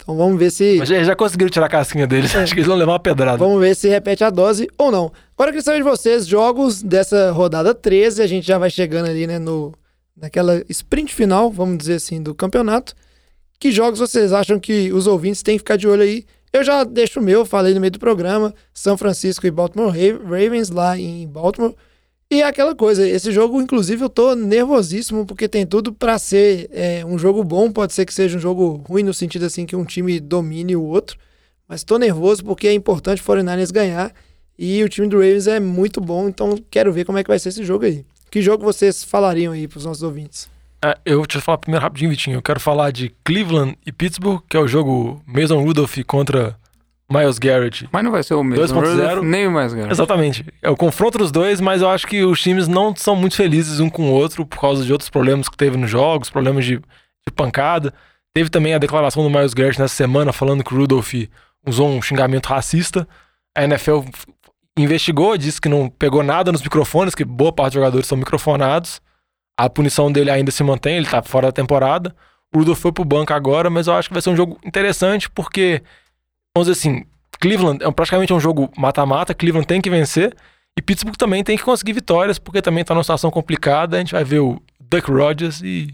[0.01, 0.77] Então vamos ver se.
[0.79, 2.43] Mas já, já conseguiram tirar a casquinha deles, É.
[2.43, 3.37] acho que eles vão levar uma pedrada.
[3.37, 5.11] Vamos ver se repete a dose ou não.
[5.35, 9.07] Agora eu queria saber de vocês, jogos dessa rodada 13, a gente já vai chegando
[9.09, 9.73] ali, né, no,
[10.15, 12.93] naquela sprint final, vamos dizer assim, do campeonato.
[13.59, 16.25] Que jogos vocês acham que os ouvintes têm que ficar de olho aí?
[16.53, 20.23] Eu já deixo o meu, falei no meio do programa, São Francisco e Baltimore Ra-
[20.23, 21.73] Ravens lá em Baltimore.
[22.29, 26.69] E é aquela coisa, esse jogo, inclusive, eu tô nervosíssimo, porque tem tudo pra ser
[26.73, 29.77] é, um jogo bom, pode ser que seja um jogo ruim no sentido assim que
[29.77, 31.17] um time domine o outro.
[31.67, 34.13] Mas tô nervoso porque é importante o 49ers ganhar.
[34.59, 37.39] E o time do Ravens é muito bom, então quero ver como é que vai
[37.39, 38.05] ser esse jogo aí.
[38.29, 40.49] Que jogo vocês falariam aí pros nossos ouvintes?
[40.83, 42.37] É, eu eu falar primeiro rapidinho, Vitinho.
[42.37, 46.57] Eu quero falar de Cleveland e Pittsburgh, que é o jogo Mason Rudolph contra
[47.09, 47.87] Miles Garrett.
[47.91, 48.65] Mas não vai ser o mesmo.
[48.65, 48.91] 2.0.
[48.91, 49.91] Rudolph, Nem o mais grande.
[49.91, 50.45] Exatamente.
[50.61, 53.79] É o confronto dos dois, mas eu acho que os times não são muito felizes
[53.79, 56.77] um com o outro por causa de outros problemas que teve nos jogos, problemas de,
[56.77, 57.93] de pancada.
[58.33, 61.13] Teve também a declaração do Miles Garrett nessa semana falando que o Rudolph
[61.65, 63.07] usou um xingamento racista.
[63.57, 64.01] A NFL
[64.77, 69.01] investigou, disse que não pegou nada nos microfones, que boa parte dos jogadores são microfonados.
[69.57, 72.15] A punição dele ainda se mantém, ele tá fora da temporada.
[72.53, 75.29] O Rudolph foi pro banco agora, mas eu acho que vai ser um jogo interessante
[75.29, 75.81] porque,
[76.59, 77.05] vamos dizer assim,
[77.39, 80.35] Cleveland é praticamente um jogo mata-mata, Cleveland tem que vencer.
[80.77, 83.97] E Pittsburgh também tem que conseguir vitórias, porque também tá numa situação complicada.
[83.97, 85.87] A gente vai ver o Duck Rodgers e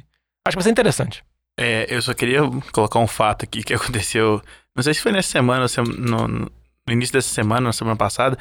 [0.45, 1.23] acho que vai ser interessante.
[1.57, 2.41] É, eu só queria
[2.73, 4.41] colocar um fato aqui que aconteceu.
[4.75, 6.49] Não sei se foi nessa semana, se- no, no
[6.89, 8.37] início dessa semana, na semana passada,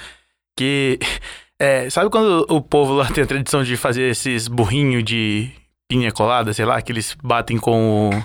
[0.59, 0.99] que.
[1.61, 5.49] é, sabe quando o povo lá tem a tradição de fazer esses burrinhos de
[5.89, 8.25] pinha colada, sei lá, que eles batem com, o-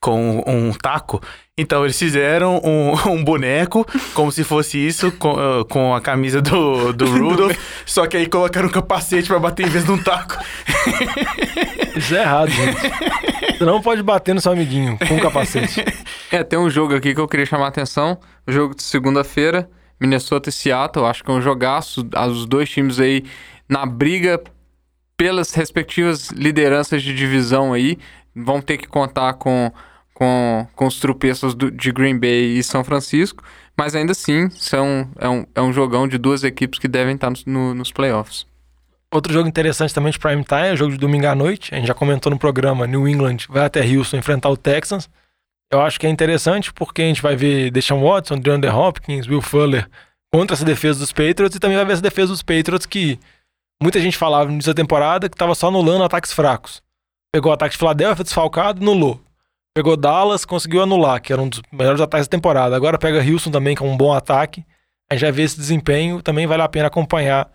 [0.00, 1.20] com um taco?
[1.56, 6.40] Então, eles fizeram um, um boneco, como se fosse isso, com, ah, com a camisa
[6.40, 9.98] do, do Rudolph, só que aí colocaram um capacete pra bater em vez de um
[9.98, 10.36] taco.
[11.96, 13.58] Isso é errado, gente.
[13.58, 15.84] Você não pode bater no seu amiguinho com um capacete.
[16.30, 18.18] É, tem um jogo aqui que eu queria chamar a atenção.
[18.46, 19.68] O jogo de segunda-feira,
[20.00, 21.06] Minnesota e Seattle.
[21.06, 22.08] Acho que é um jogaço.
[22.30, 23.24] Os dois times aí
[23.68, 24.40] na briga
[25.16, 27.98] pelas respectivas lideranças de divisão aí.
[28.32, 29.72] Vão ter que contar com,
[30.18, 33.44] com, com os tropeços do- de Green Bay e São Francisco.
[33.76, 37.30] Mas ainda assim, são, é, um, é um jogão de duas equipes que devem estar
[37.30, 38.44] nos, no- nos playoffs.
[39.14, 41.72] Outro jogo interessante também de prime time é o jogo de domingo à noite.
[41.72, 45.08] A gente já comentou no programa, New England vai até Houston enfrentar o Texans.
[45.70, 49.40] Eu acho que é interessante porque a gente vai ver Deshaun Watson, DeAndre Hopkins, Will
[49.40, 49.88] Fuller
[50.32, 53.18] contra essa defesa dos Patriots e também vai ver essa defesa dos Patriots que
[53.80, 56.82] muita gente falava no início da temporada que estava só anulando ataques fracos.
[57.32, 59.20] Pegou o ataque de Philadelphia desfalcado, anulou.
[59.78, 62.74] Pegou Dallas, conseguiu anular, que era um dos melhores ataques da temporada.
[62.74, 64.64] Agora pega Houston também, que é um bom ataque.
[65.08, 67.48] A gente já vê esse desempenho, também vale a pena acompanhar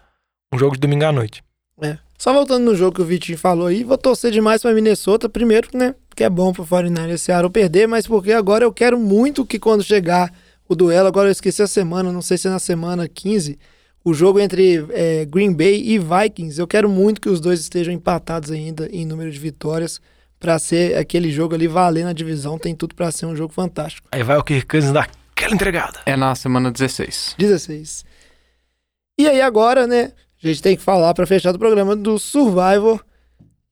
[0.49, 1.43] um jogo de domingo à noite.
[1.81, 1.97] É.
[2.17, 5.27] Só voltando no jogo que o Vitinho falou aí, vou torcer demais pra Minnesota.
[5.27, 5.95] Primeiro, né?
[6.15, 9.59] Que é bom pro 49 esse Seattle perder, mas porque agora eu quero muito que
[9.59, 10.31] quando chegar
[10.65, 13.59] o duelo, agora eu esqueci a semana, não sei se é na semana 15,
[14.01, 16.57] o jogo entre é, Green Bay e Vikings.
[16.57, 19.99] Eu quero muito que os dois estejam empatados ainda em número de vitórias
[20.43, 22.59] para ser aquele jogo ali valer na divisão.
[22.59, 24.09] Tem tudo para ser um jogo fantástico.
[24.11, 26.01] Aí vai o Kirk Cousins dar aquela entregada.
[26.05, 27.35] É na semana 16.
[27.37, 28.03] 16.
[29.17, 30.11] E aí agora, né?
[30.43, 33.01] A gente tem que falar para fechar o programa do Survivor.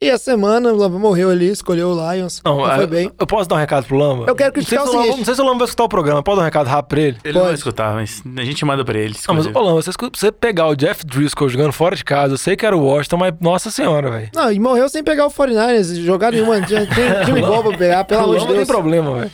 [0.03, 2.41] E a semana, o Lamba morreu ali, escolheu o Lions.
[2.43, 3.11] Não, foi eu, bem.
[3.19, 4.25] eu posso dar um recado pro Lamba?
[4.27, 5.17] Eu quero Não sei criticar se o Lamba-.
[5.17, 6.23] Não sei se o Lamba vai escutar o programa.
[6.23, 7.17] Pode dar um recado rápido pra ele?
[7.23, 7.59] Ele não vai Pode.
[7.59, 9.15] escutar, mas a gente manda pra ele.
[9.27, 12.37] Não, mas, ô Lamba, você, você pegar o Jeff Driscoll jogando fora de casa, eu
[12.39, 14.29] sei que era o Washington, mas nossa senhora, velho.
[14.33, 16.59] Não, e morreu sem pegar o 49ers, jogar nenhuma.
[16.61, 18.67] Tinha tinha time pra pegar, pelo O amor de Lamba tem Deus.
[18.67, 19.31] problema, velho.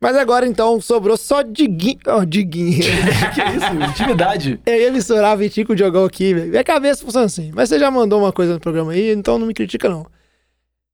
[0.00, 1.98] Mas agora então sobrou só Diguinho.
[2.06, 2.78] Ó, Diguinho.
[3.34, 3.90] que isso?
[3.90, 4.60] Intimidade.
[4.64, 6.50] Eu ia misturar Vitinho com o Diogão aqui, velho.
[6.50, 7.50] Minha cabeça funciona assim.
[7.52, 10.06] Mas você já mandou uma coisa no programa aí, então não me critica, não.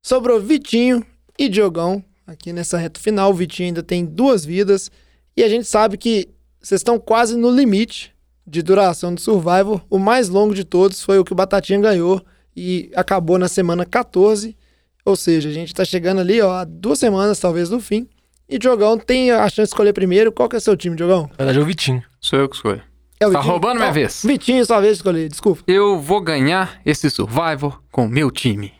[0.02, 1.04] Sobrou Vitinho
[1.38, 3.30] e Diogão aqui nessa reta final.
[3.30, 4.90] O Vitinho ainda tem duas vidas.
[5.36, 6.28] E a gente sabe que
[6.60, 8.14] vocês estão quase no limite
[8.46, 9.82] de duração do Survivor.
[9.90, 12.24] O mais longo de todos foi o que o Batatinha ganhou
[12.56, 14.56] e acabou na semana 14.
[15.04, 18.08] Ou seja, a gente tá chegando ali, ó, duas semanas talvez do fim.
[18.48, 20.32] E Diogão tem a chance de escolher primeiro.
[20.32, 21.22] Qual que é o seu time, Diogão?
[21.30, 22.02] Na verdade é o Vitinho.
[22.20, 22.82] Sou eu que escolho.
[23.20, 23.50] É o Tá Vitinho?
[23.52, 24.22] roubando minha Então, vez.
[24.24, 25.62] Vitinho, sua vez de escolher, desculpa.
[25.66, 28.72] Eu vou ganhar esse Survivor com o meu time.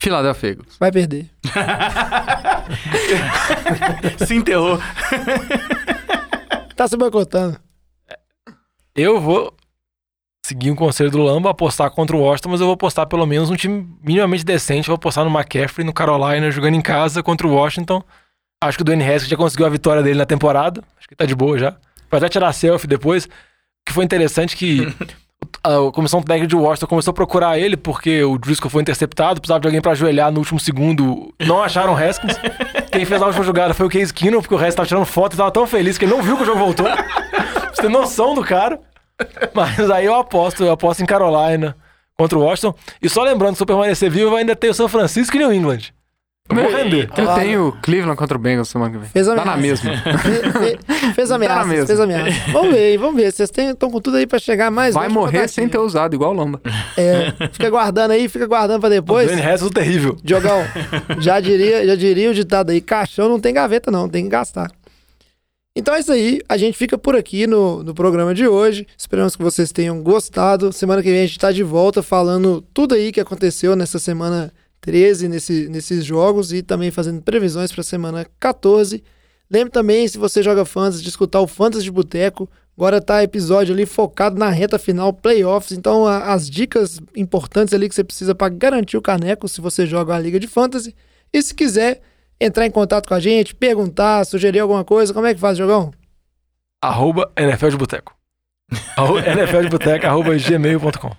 [0.00, 0.76] Philadelphia Eagles.
[0.78, 1.30] Vai perder.
[4.26, 4.78] Se enterrou.
[6.76, 7.58] Tá se boicotando.
[8.96, 9.54] Eu vou
[10.44, 13.48] seguir um conselho do Lamba, apostar contra o Washington, mas eu vou apostar pelo menos
[13.50, 14.88] um time minimamente decente.
[14.88, 18.02] Eu vou apostar no McCaffrey, no Carolina, jogando em casa contra o Washington.
[18.62, 20.84] Acho que o Dwayne Haskins já conseguiu a vitória dele na temporada.
[20.96, 21.74] Acho que tá de boa já.
[22.08, 23.24] Vai até tirar selfie depois.
[23.24, 23.28] O
[23.86, 24.86] que foi interessante que
[25.64, 29.58] a comissão técnica de Washington começou a procurar ele porque o Driscoll foi interceptado, precisava
[29.58, 31.34] de alguém pra ajoelhar no último segundo.
[31.40, 32.36] Não acharam o Haskins.
[32.92, 35.34] Quem fez a última jogada foi o Case Keenum, porque o resto tava tirando foto
[35.34, 36.86] e tava tão feliz que ele não viu que o jogo voltou.
[37.74, 38.78] você ter noção do cara.
[39.52, 41.76] Mas aí eu aposto, eu aposto em Carolina
[42.16, 42.76] contra o Washington.
[43.02, 45.92] E só lembrando, se eu permanecer vivo, ainda tem o São Francisco e New England.
[46.50, 47.08] Eu vou render.
[47.16, 49.08] Eu tenho Cleveland contra o Bengals semana que vem.
[49.08, 49.50] Fez Tá ameaça.
[49.50, 49.92] na mesma.
[49.96, 51.86] Fe- fe- fez ameaça, Tá na mesma.
[51.86, 52.30] fez ameaça.
[52.52, 53.32] Vamos ver, vamos ver.
[53.32, 56.14] Vocês estão com tudo aí pra chegar mais Vai longe o morrer sem ter usado,
[56.14, 56.60] igual o Lamba.
[56.96, 59.28] É, fica guardando aí, fica guardando pra O depois.
[59.28, 60.16] Dwayne Haskins é terrível.
[60.22, 60.62] Diogão,
[61.20, 64.70] já diria, já diria o ditado aí, caixão não tem gaveta não, tem que gastar.
[65.74, 68.86] Então é isso aí, a gente fica por aqui no, no programa de hoje.
[68.98, 70.70] Esperamos que vocês tenham gostado.
[70.70, 74.52] Semana que vem a gente tá de volta falando tudo aí que aconteceu nessa semana
[74.82, 79.02] 13, nesse, nesses jogos e também fazendo previsões pra semana 14.
[79.50, 82.48] Lembre também, se você joga Fantasy, de escutar o Fantasy de Boteco.
[82.76, 85.72] Agora tá episódio ali focado na reta final, playoffs.
[85.76, 89.86] Então, a- as dicas importantes ali que você precisa para garantir o caneco se você
[89.86, 90.94] joga uma liga de fantasy.
[91.32, 92.00] E se quiser
[92.40, 95.92] entrar em contato com a gente, perguntar, sugerir alguma coisa, como é que faz, Jogão?
[96.82, 98.16] Arroba NFL de Boteco.
[99.26, 101.12] NFL de Boteco, arroba gmail.com.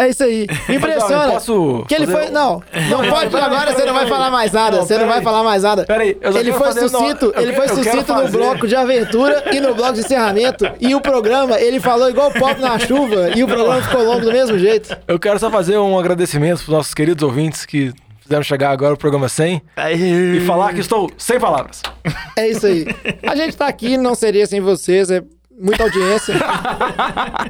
[0.00, 0.46] É isso aí.
[0.68, 1.32] Impressiona.
[1.32, 2.28] posso Que ele foi.
[2.28, 3.36] um- Não, não pode.
[3.36, 4.78] Agora você não vai falar mais nada.
[4.78, 5.84] Não, Você não vai falar mais nada.
[5.84, 8.74] Pera aí, eu só Ele foi não, sucinto, eu ele foi sucinto no bloco de
[8.76, 10.64] aventura e no bloco de encerramento.
[10.80, 14.32] E o programa, ele falou igual pop na chuva e o programa ficou longo do
[14.32, 14.96] mesmo jeito.
[15.06, 17.92] Eu quero só fazer um agradecimento pros nossos queridos ouvintes que
[18.22, 19.60] fizeram chegar agora o programa 100
[19.96, 21.82] e falar que estou sem palavras.
[22.36, 22.86] É isso aí.
[23.26, 25.22] A gente tá aqui, não seria sem vocês, é
[25.60, 26.34] muita audiência.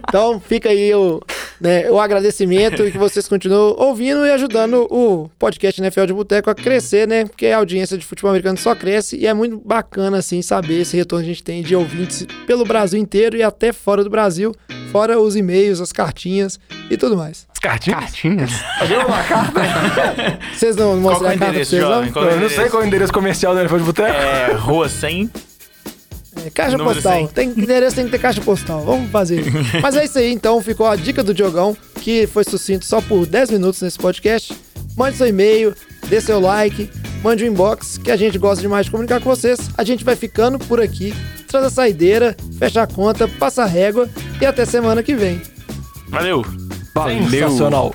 [0.08, 1.20] Então fica aí o,
[1.60, 6.50] né, o agradecimento e que vocês continuem ouvindo e ajudando o podcast NFL de Boteco
[6.50, 7.24] a crescer, né?
[7.24, 10.96] Porque a audiência de futebol americano só cresce e é muito bacana, assim, saber esse
[10.96, 14.52] retorno que a gente tem de ouvintes pelo Brasil inteiro e até fora do Brasil,
[14.90, 16.58] fora os e-mails, as cartinhas
[16.90, 17.46] e tudo mais.
[17.52, 18.00] As cartinhas?
[18.00, 18.50] Cartinhas?
[20.52, 22.30] Vocês não Qual que é mostraram o a carta pra vocês, não?
[22.30, 24.16] Eu não sei qual é o endereço comercial da NFL de Boteco.
[24.16, 25.30] É, rua 100.
[26.44, 27.18] É, caixa Número postal.
[27.18, 27.26] 100.
[27.28, 28.82] Tem endereço, tem que ter caixa postal.
[28.84, 29.44] Vamos fazer.
[29.82, 30.60] Mas é isso aí, então.
[30.62, 34.56] Ficou a dica do Diogão, que foi sucinto só por 10 minutos nesse podcast.
[34.96, 35.74] Mande seu e-mail,
[36.08, 36.90] dê seu like,
[37.22, 39.58] mande um inbox, que a gente gosta demais de comunicar com vocês.
[39.76, 41.14] A gente vai ficando por aqui.
[41.46, 44.08] Traz a saideira, fecha a conta, passa a régua
[44.40, 45.40] e até semana que vem.
[46.08, 46.44] Valeu.
[46.94, 47.28] Valeu.
[47.28, 47.94] Sensacional.